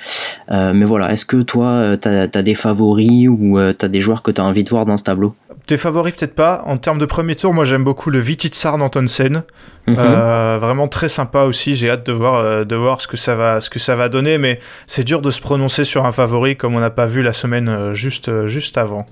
[0.50, 4.30] mais voilà, est-ce que toi, tu as, des favoris ou tu as des joueurs que
[4.30, 5.34] tu as envie de voir dans ce tableau?
[5.68, 6.62] Tes favoris peut-être pas.
[6.64, 9.42] En termes de premier tour, moi j'aime beaucoup le Vititsar d'Antonsen.
[9.86, 9.96] Mhm.
[9.98, 11.76] Euh, vraiment très sympa aussi.
[11.76, 14.08] J'ai hâte de voir, euh, de voir ce que ça va, ce que ça va
[14.08, 14.38] donner.
[14.38, 17.34] Mais c'est dur de se prononcer sur un favori comme on n'a pas vu la
[17.34, 19.04] semaine euh, juste, juste avant.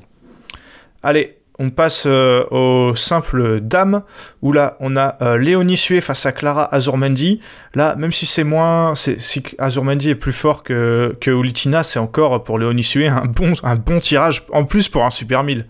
[1.02, 4.02] Allez, on passe au simple dame,
[4.42, 7.40] où là, on a Léonie Sué face à Clara Azurmendi.
[7.74, 8.94] Là, même si c'est moins...
[8.94, 13.52] Si Azurmendi est plus fort que, que Ulitina, c'est encore pour Léonie Sué un bon,
[13.62, 15.66] un bon tirage, en plus pour un Super 1000.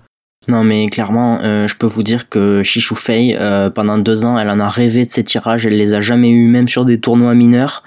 [0.48, 4.38] Non mais clairement, euh, je peux vous dire que Chichou Fei, euh, pendant deux ans,
[4.38, 7.00] elle en a rêvé de ces tirages, elle les a jamais eu, même sur des
[7.00, 7.82] tournois mineurs.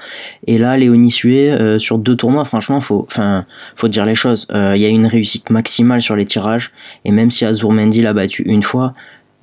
[0.46, 3.08] Et là, Léonie Sué, euh, sur deux tournois, franchement, faut,
[3.76, 4.46] faut dire les choses.
[4.54, 6.72] Il y a une réussite maximale sur les tirages,
[7.06, 8.94] et même si Azur Mendy l'a battu une fois,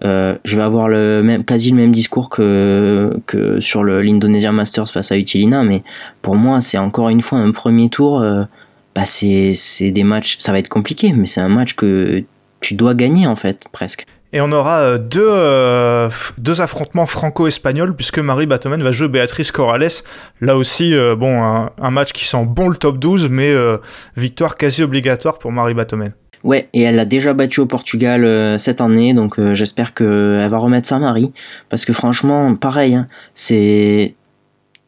[0.03, 5.11] je vais avoir le même, quasi le même discours que, que sur l'Indonesia Masters face
[5.11, 5.83] à Utilina, mais
[6.21, 8.23] pour moi, c'est encore une fois un premier tour.
[8.95, 12.25] Bah c'est des matchs, ça va être compliqué, mais c'est un match que
[12.67, 14.07] tu dois gagner en fait, presque.
[14.33, 19.53] Et on aura euh, deux, euh, deux affrontements franco-espagnols puisque Marie Batomen va jouer Béatrice
[19.53, 20.03] Corrales.
[20.41, 23.55] Là aussi, euh, bon, un, match qui sent bon le top 12, mais
[24.17, 26.13] victoire quasi obligatoire pour Marie Batomen.
[26.43, 30.89] Ouais, et elle l'a déjà battu au Portugal cette année, donc j'espère qu'elle va remettre
[30.89, 31.33] ça Marie.
[31.69, 34.15] Parce que franchement, pareil, hein, c'est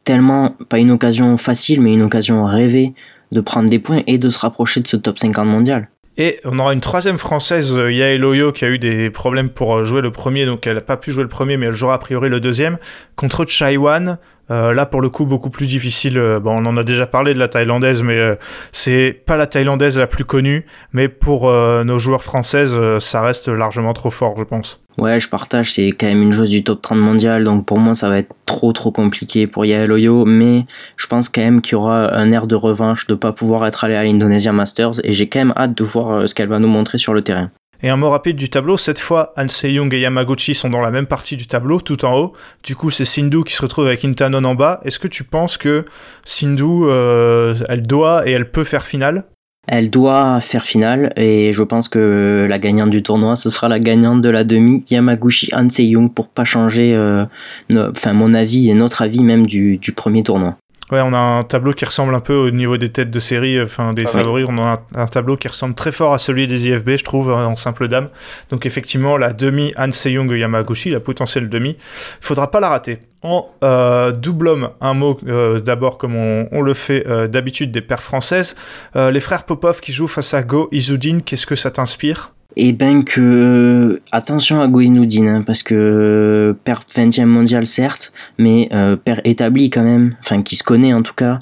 [0.05, 2.93] tellement pas une occasion facile, mais une occasion rêvée
[3.31, 5.89] de prendre des points et de se rapprocher de ce top 50 mondial.
[6.21, 9.77] Et on aura une troisième française, euh, Yael Oyo, qui a eu des problèmes pour
[9.77, 11.95] euh, jouer le premier, donc elle n'a pas pu jouer le premier, mais elle jouera
[11.95, 12.79] a priori le deuxième,
[13.15, 14.19] contre Chaiwan.
[14.51, 16.19] Euh, là, pour le coup, beaucoup plus difficile.
[16.43, 18.39] bon, on en a déjà parlé de la thaïlandaise, mais
[18.73, 20.67] c'est pas la thaïlandaise la plus connue.
[20.93, 24.81] Mais pour nos joueurs françaises, ça reste largement trop fort, je pense.
[24.99, 27.95] Ouais, je partage, c'est quand même une joueuse du top 30 mondial, donc pour moi
[27.95, 31.75] ça va être trop trop compliqué pour Yael Oyo, mais je pense quand même qu'il
[31.75, 35.13] y aura un air de revanche de pas pouvoir être allé à l'Indonesia Masters, et
[35.13, 37.53] j'ai quand même hâte de voir euh, ce qu'elle va nous montrer sur le terrain.
[37.83, 40.91] Et un mot rapide du tableau, cette fois, Han Se-young et Yamaguchi sont dans la
[40.91, 42.33] même partie du tableau, tout en haut.
[42.65, 44.81] Du coup, c'est Sindhu qui se retrouve avec Intanon en bas.
[44.85, 45.85] Est-ce que tu penses que
[46.25, 49.25] Sindhu, euh, elle doit et elle peut faire finale?
[49.71, 53.79] Elle doit faire finale et je pense que la gagnante du tournoi ce sera la
[53.79, 57.27] gagnante de la demi Yamaguchi Hansei-young pour pas changer euh,
[57.71, 60.57] mon avis et notre avis même du premier tournoi.
[60.91, 63.61] Ouais, on a un tableau qui ressemble un peu au niveau des têtes de série,
[63.61, 64.47] enfin des ah favoris.
[64.49, 67.57] On a un, tableau qui ressemble très fort à celui des IFB, je trouve, en
[67.57, 68.09] simple dame.
[68.49, 71.77] Donc effectivement, la demi Han Young Yamaguchi, la potentielle demi,
[72.21, 73.01] faudra pas la rater.
[73.23, 77.83] En euh, double homme, un mot euh, d'abord comme on, le fait euh, d'habitude des
[77.83, 78.55] paires françaises.
[78.95, 82.33] les frères Popov qui jouent face à Go Izudin, qu'est-ce que ça t'inspire?
[82.59, 88.97] Et ben que attention à Goïnoudine hein, parce que père 20e mondial certes mais euh,
[88.97, 90.15] père établi quand même.
[90.21, 91.39] Enfin qui se connaît en tout cas.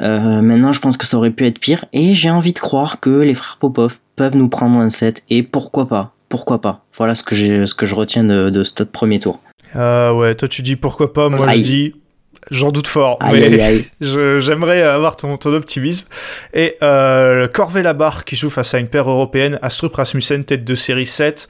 [0.00, 1.86] Euh, maintenant je pense que ça aurait pu être pire.
[1.94, 5.24] Et j'ai envie de croire que les frères Popov peuvent nous prendre un set.
[5.30, 6.12] Et pourquoi pas?
[6.28, 6.84] Pourquoi pas?
[6.96, 9.40] Voilà ce que j'ai ce que je retiens de, de ce premier tour.
[9.74, 11.30] Ah ouais toi tu dis pourquoi pas?
[11.30, 11.94] Moi je dis
[12.50, 16.06] J'en doute fort, mais j'aimerais avoir ton, ton, optimisme.
[16.54, 20.74] Et euh, Corvé Labarre qui joue face à une paire européenne, Astrup Rasmussen, tête de
[20.74, 21.48] série 7.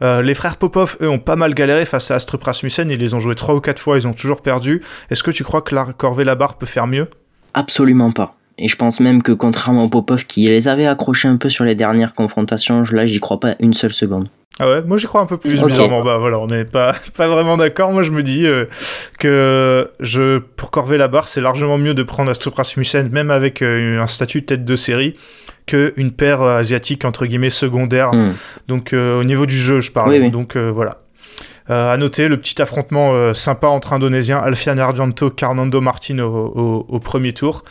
[0.00, 2.90] Euh, les frères Popov, eux, ont pas mal galéré face à Astrup Rasmussen.
[2.90, 4.82] Ils les ont joués 3 ou 4 fois, ils ont toujours perdu.
[5.10, 7.08] Est-ce que tu crois que la Corvé Labarre peut faire mieux?
[7.54, 8.36] Absolument pas.
[8.58, 11.64] Et je pense même que contrairement aux Popov qui les avait accrochés un peu sur
[11.64, 14.28] les dernières confrontations, là j'y crois pas une seule seconde.
[14.58, 16.02] Ah ouais, moi j'y crois un peu plus bizarrement.
[16.02, 17.92] Bah voilà, on n'est pas, pas vraiment d'accord.
[17.92, 18.66] Moi je me dis euh,
[19.18, 23.62] que je, pour corver la barre, c'est largement mieux de prendre Astrup Rasmussen, même avec
[23.62, 25.16] euh, un statut tête de série,
[25.66, 28.12] qu'une paire euh, asiatique entre guillemets secondaire.
[28.12, 28.32] Hmm.
[28.68, 30.30] Donc au niveau du jeu, je parle.
[30.30, 30.98] Donc voilà.
[31.68, 37.32] à noter le petit affrontement sympa entre Indonésiens Alfian Argento, Carnando Martin au, au premier
[37.32, 37.64] tour.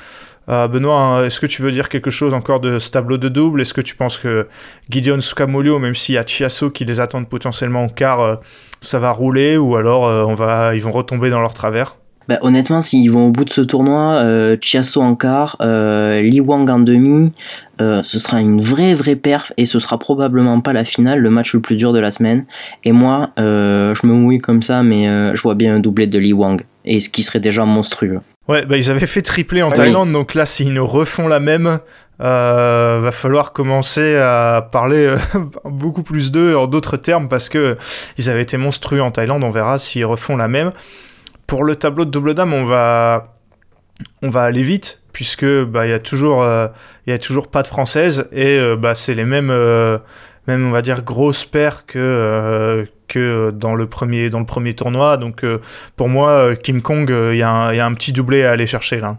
[0.49, 3.29] Euh, Benoît, hein, est-ce que tu veux dire quelque chose encore de ce tableau de
[3.29, 3.61] double?
[3.61, 4.47] Est-ce que tu penses que
[4.89, 8.35] Gideon Sukamolio, même s'il y a Chiasso qui les attendent potentiellement au quart, euh,
[8.81, 11.97] ça va rouler ou alors euh, on va, ils vont retomber dans leur travers?
[12.27, 14.23] Bah, honnêtement, s'ils vont au bout de ce tournoi,
[14.61, 17.31] Chiasso en quart, Li Wang en demi,
[17.79, 21.53] ce sera une vraie vraie perf et ce sera probablement pas la finale, le match
[21.55, 22.45] le plus dur de la semaine.
[22.83, 26.31] Et moi, je me mouille comme ça, mais je vois bien un doublé de Li
[26.31, 28.21] Wang et ce qui serait déjà monstrueux.
[28.47, 31.79] Ouais, bah, ils avaient fait tripler en Thaïlande, donc là, s'ils nous refont la même,
[32.21, 35.17] euh, va falloir commencer à parler euh,
[35.65, 37.77] beaucoup plus d'eux en d'autres termes parce que
[38.17, 39.43] ils avaient été monstrueux en Thaïlande.
[39.43, 40.71] On verra s'ils refont la même.
[41.47, 43.35] Pour le tableau de double dame, on va
[44.21, 46.67] on va aller vite puisque bah il y a toujours euh,
[47.07, 49.51] y a toujours pas de française et bah c'est les mêmes
[50.47, 55.17] même on va dire grosses paires que que dans le premier, dans le premier tournoi.
[55.17, 55.59] Donc euh,
[55.95, 59.17] pour moi, euh, Kim Kong, il y, a un petit doublé à aller chercher là.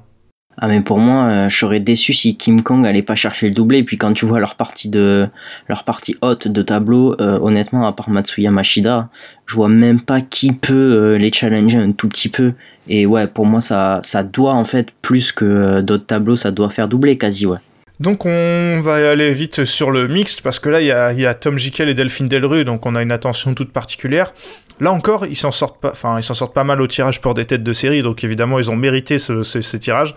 [0.59, 3.55] Ah mais pour moi, euh, je serais déçu si Kim Kong allait pas chercher le
[3.55, 3.85] doublé.
[3.85, 5.29] Puis quand tu vois leur partie de
[5.69, 9.09] leur partie haute de tableau, honnêtement, à part Matsuya Mashida,
[9.47, 12.53] je vois même pas qui peut les challenger un tout petit peu.
[12.89, 16.71] Et ouais, pour moi, ça ça doit en fait plus que d'autres tableaux, ça doit
[16.71, 17.59] faire doubler quasi ouais.
[18.01, 21.59] Donc on va aller vite sur le mixte parce que là il y a, Tom
[21.59, 24.33] Jikel et Delphine Delru donc on a une attention toute particulière.
[24.81, 27.35] Là encore ils s'en sortent pas, enfin ils s'en sortent pas mal au tirage pour
[27.35, 30.15] des têtes de série donc évidemment ils ont mérité ce, ces tirages.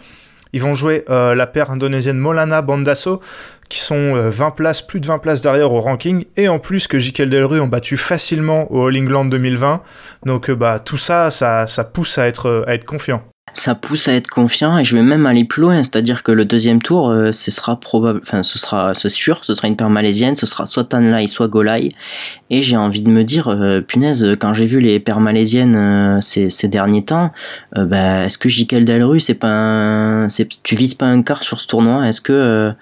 [0.54, 3.20] Ils vont jouer euh, la paire indonésienne Molana Bandasso
[3.68, 6.88] qui sont 20 euh, places, plus de 20 places derrière au ranking et en plus
[6.88, 9.82] que Jikel Delru ont battu facilement au All England 2020.
[10.26, 13.22] Donc euh, bah tout ça, ça, pousse à être confiant.
[13.54, 16.46] Ça pousse à être confiant et je vais même aller plus loin, c'est-à-dire que le
[16.46, 19.90] deuxième tour, euh, ce sera probable, enfin ce sera, c'est sûr, ce sera une paire
[19.90, 21.90] malaisienne, ce sera soit Tanlai, soit Golai,
[22.50, 26.22] et j'ai envie de me dire, euh, punaise, quand j'ai vu les paires malaisiennes euh,
[26.22, 27.32] ces, derniers temps,
[27.76, 30.28] bah, est-ce que Jikel Delru, c'est pas, un,
[30.64, 32.74] tu vises pas un quart sur ce tournoi, est-ce que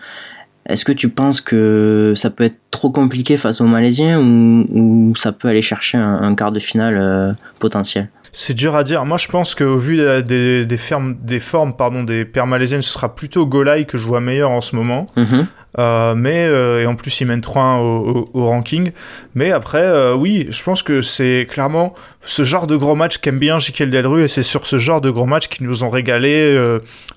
[0.67, 5.15] est-ce que tu penses que ça peut être trop compliqué face aux Malaisiens ou, ou
[5.15, 8.09] ça peut aller chercher un, un quart de finale potentiel?
[8.35, 9.05] C'est dur à dire.
[9.05, 12.89] Moi, je pense qu'au vu des, des, fermes, des formes pardon, des paires malaisiennes, ce
[12.89, 15.05] sera plutôt Golai que je vois meilleur en ce moment.
[15.15, 15.45] Mhm.
[15.77, 18.91] Euh, mais, euh, et en plus, il mène 3-1 au, au, ranking.
[19.35, 23.37] Mais après, euh, oui, je pense que c'est clairement ce genre de gros match qu'aime
[23.37, 26.57] bien Jikel Delru et c'est sur ce genre de gros match qu'ils nous ont régalé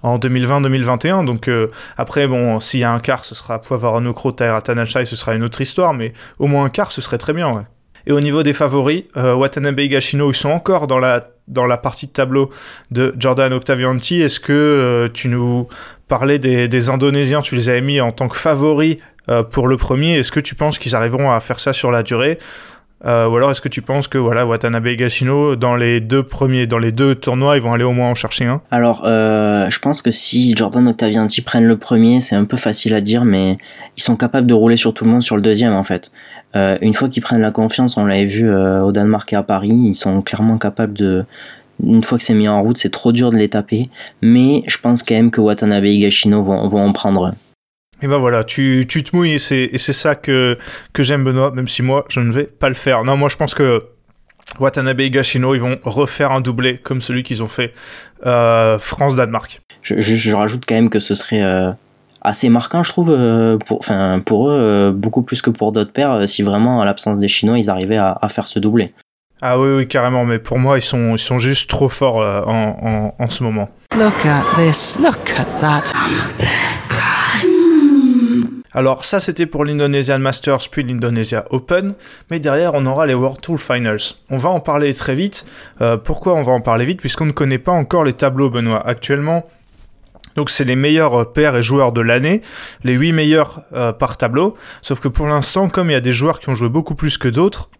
[0.02, 1.24] en 2020-2021.
[1.24, 1.48] Donc
[1.96, 5.34] après, bon, s'il y a un quart, ce sera Poivre Nokro, Taira Tanachai, ce sera
[5.34, 5.94] une autre histoire.
[5.94, 7.66] Mais au moins un quart, ce serait très bien.
[8.06, 11.66] Et au niveau des favoris, euh, Watanabe et Gashino, ils sont encore dans la, dans
[11.66, 12.50] la partie de tableau
[12.90, 14.22] de Jordan Octavianti.
[14.22, 15.68] Est-ce que euh, tu nous
[16.08, 19.76] parlais des, des, Indonésiens, tu les avais mis en tant que favoris euh, pour le
[19.76, 22.38] premier Est-ce que tu penses qu'ils arriveront à faire ça sur la durée?
[23.04, 26.22] Euh, ou alors est-ce que tu penses que voilà Watanabe et Gashino dans les deux
[26.22, 28.62] premiers dans les deux tournois ils vont aller au moins en chercher un?
[28.70, 32.94] Alors euh, je pense que si Jordan Octavianti prennent le premier c'est un peu facile
[32.94, 33.58] à dire mais
[33.98, 36.10] ils sont capables de rouler sur tout le monde sur le deuxième en fait.
[36.54, 39.74] Euh, une fois qu'ils prennent la confiance, on l'avait vu au Danemark et à Paris,
[39.74, 41.26] ils sont clairement capables de.
[41.84, 43.90] Une fois que c'est mis en route, c'est trop dur de les taper.
[44.22, 47.34] Mais je pense quand même que Watanabe et Gashino vont, vont en prendre
[48.02, 50.58] Et ben voilà, tu, tu te mouilles et c'est, ça que,
[50.92, 53.04] que j'aime Benoît, même si moi je ne vais pas le faire.
[53.04, 53.82] Non, moi je pense que
[54.60, 57.72] Watanabe et Gashino, ils vont refaire un doublé comme celui qu'ils ont fait
[58.26, 59.60] euh, France-Danemark.
[59.82, 61.70] Je, je, je, rajoute quand même que ce serait euh,
[62.22, 65.92] assez marquant, je trouve, euh, pour, enfin, pour eux, euh, beaucoup plus que pour d'autres
[65.92, 68.92] pairs, si vraiment, à l'absence des Chinois, ils arrivaient à, à, faire ce doublé.
[69.42, 73.14] Ah oui, oui, carrément, mais pour moi, ils sont, ils sont juste trop forts en,
[73.18, 73.68] en, en ce moment.
[73.96, 75.92] Look at this, look at that.
[78.76, 81.94] Alors ça c'était pour l'Indonesian Masters puis l'Indonesia Open,
[82.30, 84.16] mais derrière on aura les World Tour Finals.
[84.28, 85.46] On va en parler très vite.
[85.80, 87.00] Euh, pourquoi on va en parler vite?
[87.00, 88.86] Puisqu'on ne connaît pas encore les tableaux Benoît.
[88.86, 89.48] Actuellement
[90.36, 92.42] donc c'est les meilleurs pairs et joueurs de l'année,
[92.84, 94.54] les 8 meilleurs euh, par tableau.
[94.82, 97.16] Sauf que pour l'instant, comme il y a des joueurs qui ont joué beaucoup plus
[97.16, 97.70] que d'autres,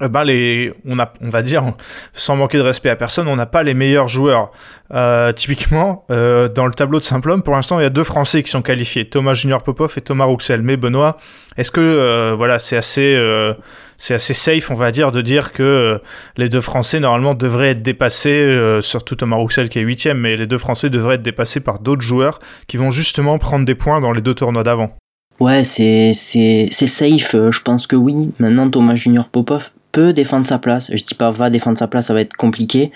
[0.00, 1.64] ben les, on, a, on va dire,
[2.12, 4.50] sans manquer de respect à personne, on n'a pas les meilleurs joueurs.
[4.94, 8.42] Euh, typiquement, euh, dans le tableau de Simple-Homme, pour l'instant, il y a deux Français
[8.42, 10.62] qui sont qualifiés, Thomas Junior Popov et Thomas Rouxel.
[10.62, 11.16] Mais Benoît,
[11.56, 13.54] est-ce que euh, voilà, c'est assez, euh,
[13.96, 15.98] c'est assez safe, on va dire, de dire que euh,
[16.36, 20.46] les deux Français normalement devraient être dépassés, surtout Thomas Rouxel qui est huitième, mais les
[20.46, 24.12] deux Français devraient être dépassés par d'autres joueurs qui vont justement prendre des points dans
[24.12, 24.96] les deux tournois d'avant.
[25.40, 28.32] Ouais, c'est safe, je pense que oui.
[28.38, 30.90] Maintenant, Thomas Junior Popov peut défendre sa place.
[30.92, 32.90] Je dis pas va défendre sa place, ça va être compliqué.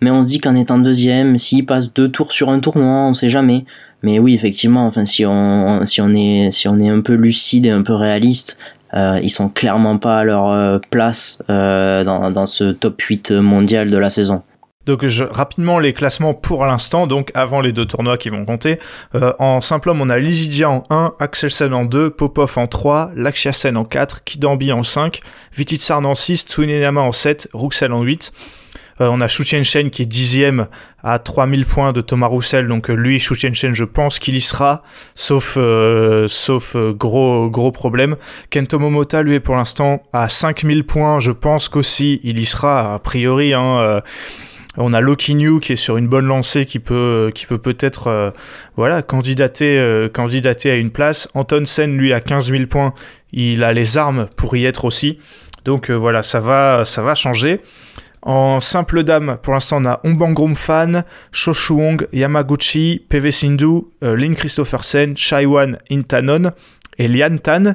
[0.00, 3.14] Mais on se dit qu'en étant deuxième, s'il passe deux tours sur un tournoi, on
[3.14, 3.64] sait jamais.
[4.02, 7.66] Mais oui, effectivement, enfin, si on, si on est, si on est un peu lucide
[7.66, 8.58] et un peu réaliste,
[8.94, 13.30] euh, ils sont clairement pas à leur euh, place euh, dans, dans ce top 8
[13.30, 14.42] mondial de la saison.
[14.86, 18.78] Donc je, rapidement les classements pour l'instant, donc avant les deux tournois qui vont compter.
[19.14, 23.12] Euh, en simple homme, on a Lizidja en 1, Axelsen en 2, Popov en 3,
[23.14, 25.20] Lakshasen en 4, Kidambi en 5,
[25.54, 28.32] Vititsarn en 6, Tsuninama en 7, Rouxel en 8.
[29.00, 30.66] Euh, on a Shen qui est dixième
[31.02, 34.82] à 3000 points de Thomas Roussel, donc euh, lui, Shen, je pense qu'il y sera,
[35.14, 38.16] sauf, euh, sauf euh, gros, gros problème.
[38.50, 42.94] Kento Momota, lui, est pour l'instant à 5000 points, je pense qu'aussi il y sera,
[42.94, 44.00] a priori, hein, euh,
[44.78, 48.30] on a Loki New qui est sur une bonne lancée qui peut peut peut-être euh,
[48.78, 49.02] euh,
[50.08, 51.28] candidater à une place.
[51.34, 52.94] Anton Sen lui à 15 000 points,
[53.32, 55.18] il a les armes pour y être aussi.
[55.64, 57.60] Donc euh, voilà, ça va changer.
[58.24, 65.16] En simple dame, pour l'instant, on a Ombangrum Fan, Shoshuong, Yamaguchi, PV Sindhu, Lin Christophersen,
[65.16, 66.52] Shaiwan Intanon
[66.98, 67.74] et Lian Tan.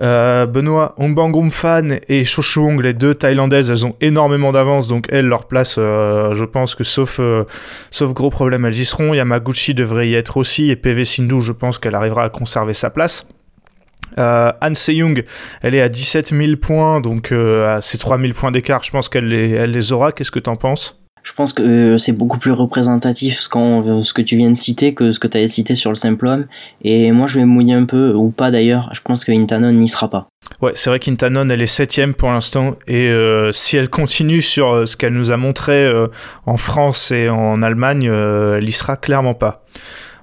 [0.00, 5.26] Euh, Benoît, Ombangrum Fan et Shoshuong, les deux thaïlandaises, elles ont énormément d'avance, donc elles,
[5.26, 7.44] leur place, euh, je pense que sauf, euh,
[7.90, 9.12] sauf gros problème, elles y seront.
[9.12, 12.90] Yamaguchi devrait y être aussi, et PV Sindhu, je pense qu'elle arrivera à conserver sa
[12.90, 13.28] place.
[14.18, 15.24] Euh, Han Se-young,
[15.62, 19.08] elle est à 17 000 points, donc à ses 3 000 points d'écart, je pense
[19.08, 20.12] qu'elle les, elle les aura.
[20.12, 20.98] Qu'est-ce que t'en penses?
[21.28, 24.56] Je pense que euh, c'est beaucoup plus représentatif ce, qu'on, ce que tu viens de
[24.56, 26.46] citer que ce que tu avais cité sur le simple homme.
[26.82, 28.88] Et moi, je vais mouiller un peu, ou pas d'ailleurs.
[28.94, 30.28] Je pense que Intanon n'y sera pas.
[30.62, 32.76] Ouais, c'est vrai qu'Intanon, elle est septième pour l'instant.
[32.86, 36.06] Et euh, si elle continue sur euh, ce qu'elle nous a montré euh,
[36.46, 39.66] en France et en Allemagne, euh, elle y sera clairement pas.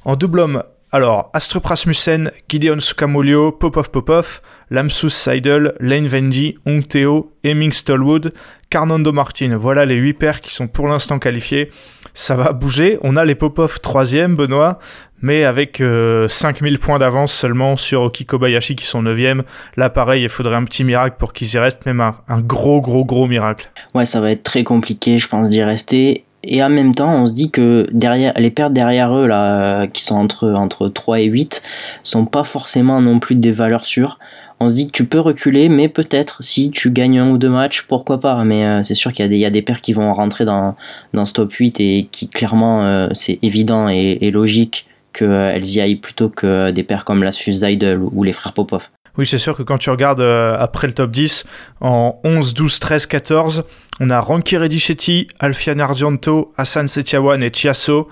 [0.05, 0.63] En double homme,
[0.95, 4.39] alors, Astrup Rasmussen, Gideon Sukamulio, Popov Popov,
[4.71, 8.33] Lamsus Seidel, Lane Vendy, Hong Teo, Hemming Stallwood,
[8.69, 9.57] Carnando Martin.
[9.57, 11.69] Voilà les 8 paires qui sont pour l'instant qualifiés.
[12.13, 12.97] ça va bouger.
[13.01, 14.79] On a les Popov troisième, Benoît,
[15.21, 15.83] mais avec
[16.29, 19.43] 5000 points d'avance seulement sur Oki Kobayashi qui sont 9
[19.75, 23.03] Là, pareil, il faudrait un petit miracle pour qu'ils y restent, même un, gros, gros,
[23.03, 23.69] gros miracle.
[23.93, 26.23] Ouais, ça va être très compliqué, je pense, d'y rester.
[26.47, 30.15] Et en même temps, on se dit que les pertes derrière eux, là, qui sont
[30.15, 31.61] entre, entre 3 et 8,
[32.03, 34.19] sont pas forcément non plus des valeurs sûres.
[34.59, 37.49] On se dit que tu peux reculer, mais peut-être si tu gagnes un ou deux
[37.49, 38.43] matchs, pourquoi pas.
[38.45, 40.75] Mais euh, c'est sûr qu'il y, a des, paires qui vont rentrer dans,
[41.13, 46.29] ce top 8 et qui clairement, euh, c'est évident et, logique qu'elles y aillent plutôt
[46.29, 47.31] que des paires comme la
[47.69, 48.89] Idol ou les frères Popov.
[49.17, 51.45] Oui, c'est sûr que quand tu regardes euh, après le top 10,
[51.79, 53.63] en 11, 12, 13, 14,
[54.01, 58.09] on a Ranky Redichetti, Alfian Argento, Hassan Setiawan et Chiasso.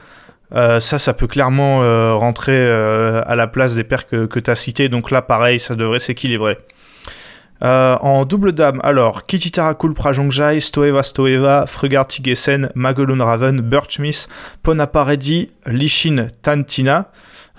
[0.55, 4.55] Euh, ça, ça peut clairement euh, rentrer à la place des paires que, tu as
[4.55, 4.87] citées.
[4.87, 6.57] Donc là, pareil, ça devrait s'équilibrer.
[7.61, 14.27] En double dame, alors, Kititarakul Prajongjai, Stoeva Stoeva, Frugard Tigesen, Magolun Raven, Birchmith,
[14.63, 17.09] Ponaparedi, Lishin Tantina.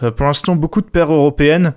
[0.01, 1.73] Pour l'instant, beaucoup de paires européennes,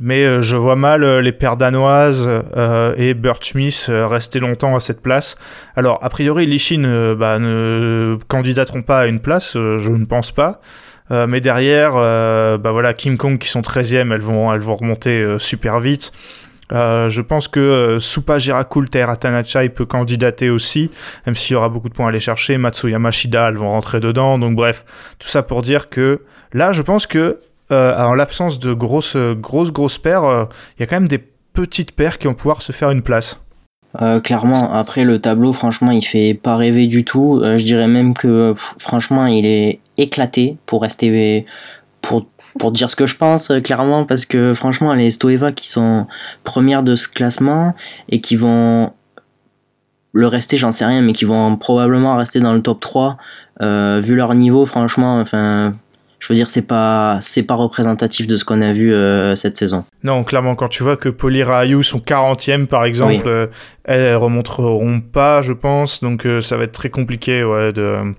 [0.00, 4.80] mais euh, je vois mal euh, les paires danoises euh, et Birchmith rester longtemps à
[4.80, 5.36] cette place.
[5.76, 10.60] Alors, a priori, Lishin bah, ne candidateront pas à une place, je ne pense pas.
[11.10, 15.80] mais derrière, bah voilà, Kim Kong qui sont 13e, elles vont, elles vont remonter super
[15.80, 16.12] vite.
[16.70, 20.90] Je pense que Supa Jirakul Taira Tanachai peut candidater aussi,
[21.26, 22.58] même s'il y aura beaucoup de points à aller chercher.
[22.58, 24.38] Matsuyama Shida, elles vont rentrer dedans.
[24.38, 24.84] Donc bref,
[25.18, 26.22] tout ça pour dire que
[26.52, 27.38] là, je pense que
[27.70, 30.44] euh, en l'absence de grosses, grosses, grosses paires, il euh,
[30.80, 33.42] y a quand même des petites paires qui vont pouvoir se faire une place.
[34.00, 37.40] Euh, clairement, après le tableau, franchement, il fait pas rêver du tout.
[37.42, 41.46] je dirais même que, franchement, il est éclaté pour rester,
[42.00, 42.26] pour
[42.58, 46.06] pour dire ce que je pense clairement parce que franchement les Stoeva qui sont
[46.44, 47.74] premières de ce classement
[48.08, 48.92] et qui vont
[50.12, 53.16] le rester j'en sais rien mais qui vont probablement rester dans le top 3
[53.60, 55.74] euh, vu leur niveau franchement enfin
[56.18, 59.56] je veux dire c'est pas c'est pas représentatif de ce qu'on a vu euh, cette
[59.56, 59.84] saison.
[60.02, 63.22] Non, clairement quand tu vois que Polira Ayu sont 40e par exemple, oui.
[63.26, 63.46] euh,
[63.84, 68.14] elles, elles remonteront pas je pense donc euh, ça va être très compliqué ouais de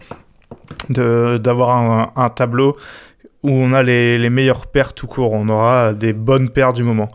[0.90, 2.78] d'avoir un, un, tableau
[3.44, 5.34] où on a les, les meilleures paires tout court.
[5.34, 7.10] On aura des bonnes paires du moment.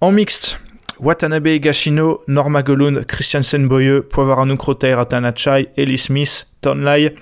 [0.00, 0.60] En mixte,
[1.00, 7.14] Watanabe Gashino, Norma Golun, Christiansen Boyeux, Poivarano Kroter, Ratanachai, Ellie Smith, Tonlai,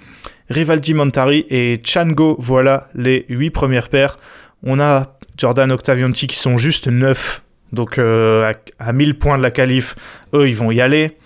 [0.51, 2.37] Rivaldi Montari et Chango.
[2.39, 4.19] Voilà les 8 premières paires.
[4.63, 7.43] On a Jordan Octavianti qui sont juste 9.
[7.73, 9.97] Donc euh, à, à 1000 points de la qualif,
[10.35, 11.17] eux ils vont y aller.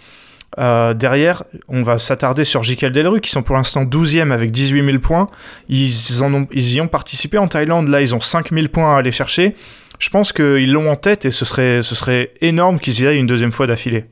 [0.59, 4.85] Euh, derrière, on va s'attarder sur Jikel Delru, qui sont pour l'instant 12e avec 18
[4.85, 5.29] 000 points.
[5.69, 8.99] Ils, en ont, y ont participé en Thaïlande, là ils ont 5 000 points à
[8.99, 9.55] aller chercher.
[9.99, 13.19] Je pense qu'ils l'ont en tête et ce serait, ce serait énorme qu'ils y aillent
[13.19, 14.05] une deuxième fois d'affilée.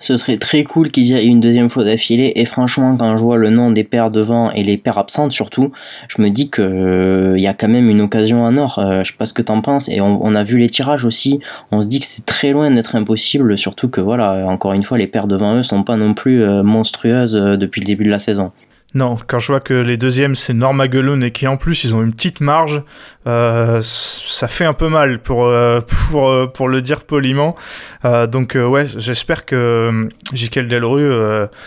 [0.00, 2.32] Ce serait très cool qu'ils y aillent une deuxième fois d'affilée.
[2.34, 5.70] Et franchement, quand je vois le nom des paires devant et les paires absentes surtout,
[6.08, 8.80] je me dis qu'il euh, y a quand même une occasion en or.
[8.80, 9.88] Euh, je sais pas ce que t'en penses.
[9.88, 11.38] Et on, a vu les tirages aussi.
[11.70, 13.56] On se dit que c'est très loin d'être impossible.
[13.56, 16.64] Surtout que voilà, encore une fois, les paires devant eux sont pas non plus euh,
[16.64, 18.50] monstrueuses euh, depuis le début de la saison.
[18.94, 21.96] Non, quand je vois que les deuxièmes c'est Norma Gelon et qui en plus ils
[21.96, 22.80] ont une petite marge,
[23.26, 25.80] euh, ça fait un peu mal pour, euh,
[26.10, 27.56] pour, euh, pour le dire poliment.
[28.04, 31.10] Euh, donc euh, ouais, j'espère que Jikel Delru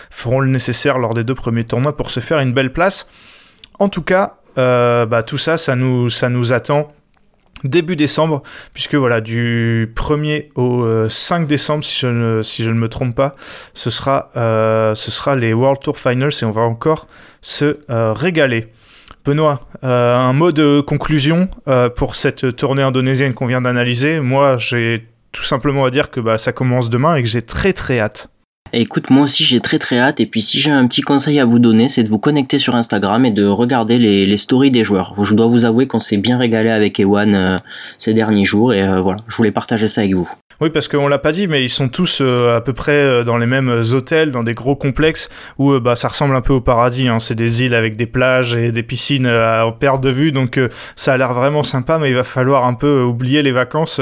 [0.10, 3.10] feront le nécessaire lors des deux premiers tournois pour se faire une belle place.
[3.78, 6.94] En tout cas, bah, tout ça, ça nous, ça nous attend
[7.64, 8.44] début décembre,
[8.74, 13.32] puisque voilà, du 1er au euh, 5 décembre, si je, ne, me trompe pas,
[13.74, 17.08] ce sera, euh, ce sera les World Tour Finals et on va encore
[17.42, 18.72] se euh, régaler.
[19.28, 24.22] Benoît, euh, un mot de conclusion euh, pour cette tournée indonésienne qu'on vient d'analyser.
[24.22, 27.74] Moi, j'ai tout simplement à dire que bah, ça commence demain et que j'ai très
[27.74, 28.30] très hâte.
[28.74, 30.20] Écoute, moi aussi j'ai très très hâte.
[30.20, 32.76] Et puis si j'ai un petit conseil à vous donner, c'est de vous connecter sur
[32.76, 35.14] Instagram et de regarder les, stories des joueurs.
[35.24, 37.58] Je dois vous avouer qu'on s'est bien régalé avec Ewan euh,
[37.98, 40.30] ces derniers jours et euh, voilà, je voulais partager ça avec vous.
[40.60, 43.24] Oui, parce qu'on l'a pas dit, mais ils sont tous euh, à peu près euh,
[43.24, 45.30] dans les mêmes hôtels, dans des gros complexes
[45.60, 47.08] où euh, bah, ça ressemble un peu au paradis.
[47.08, 47.20] Hein.
[47.20, 50.60] C'est des îles avec des plages et des piscines à perte de vue, donc
[50.96, 54.02] ça a l'air vraiment sympa, mais il va falloir un peu oublier les vacances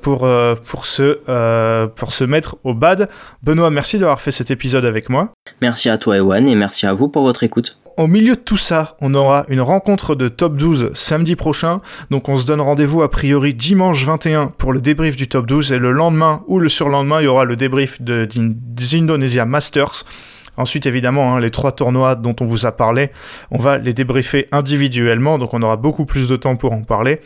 [0.00, 0.28] pour,
[0.66, 3.08] pour, se, pour se mettre au bad.
[3.42, 5.32] Benoît, merci d'avoir fait cet épisode avec moi.
[5.60, 7.79] Merci à toi, Ewan, et merci à vous pour votre écoute.
[8.00, 11.82] Au milieu de tout ça, on aura une rencontre de top 12 samedi prochain.
[12.10, 15.74] Donc on se donne rendez-vous a priori dimanche 21 pour le débrief du top 12
[15.74, 20.04] et le lendemain ou le surlendemain, il y aura le débrief de, des Indonesia Masters.
[20.56, 23.10] Ensuite, évidemment, hein, les trois tournois dont on vous a parlé,
[23.50, 27.20] on va les débriefer individuellement, donc on aura beaucoup plus de temps pour en parler.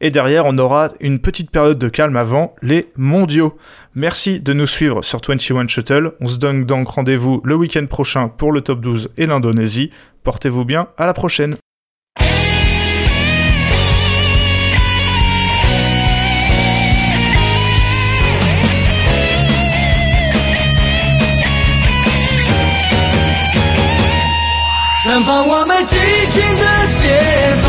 [0.00, 3.56] Et derrière, on aura une petite période de calme avant les mondiaux.
[3.94, 6.12] Merci de nous suivre sur 21 Shuttle.
[6.20, 9.90] On se donne donc rendez-vous le week-end prochain pour le top 12 et l'Indonésie.
[10.22, 11.56] Portez-vous bien, à la prochaine.
[25.06, 25.94] 绽放我们激
[26.30, 26.64] 情的
[26.96, 27.68] 节奏，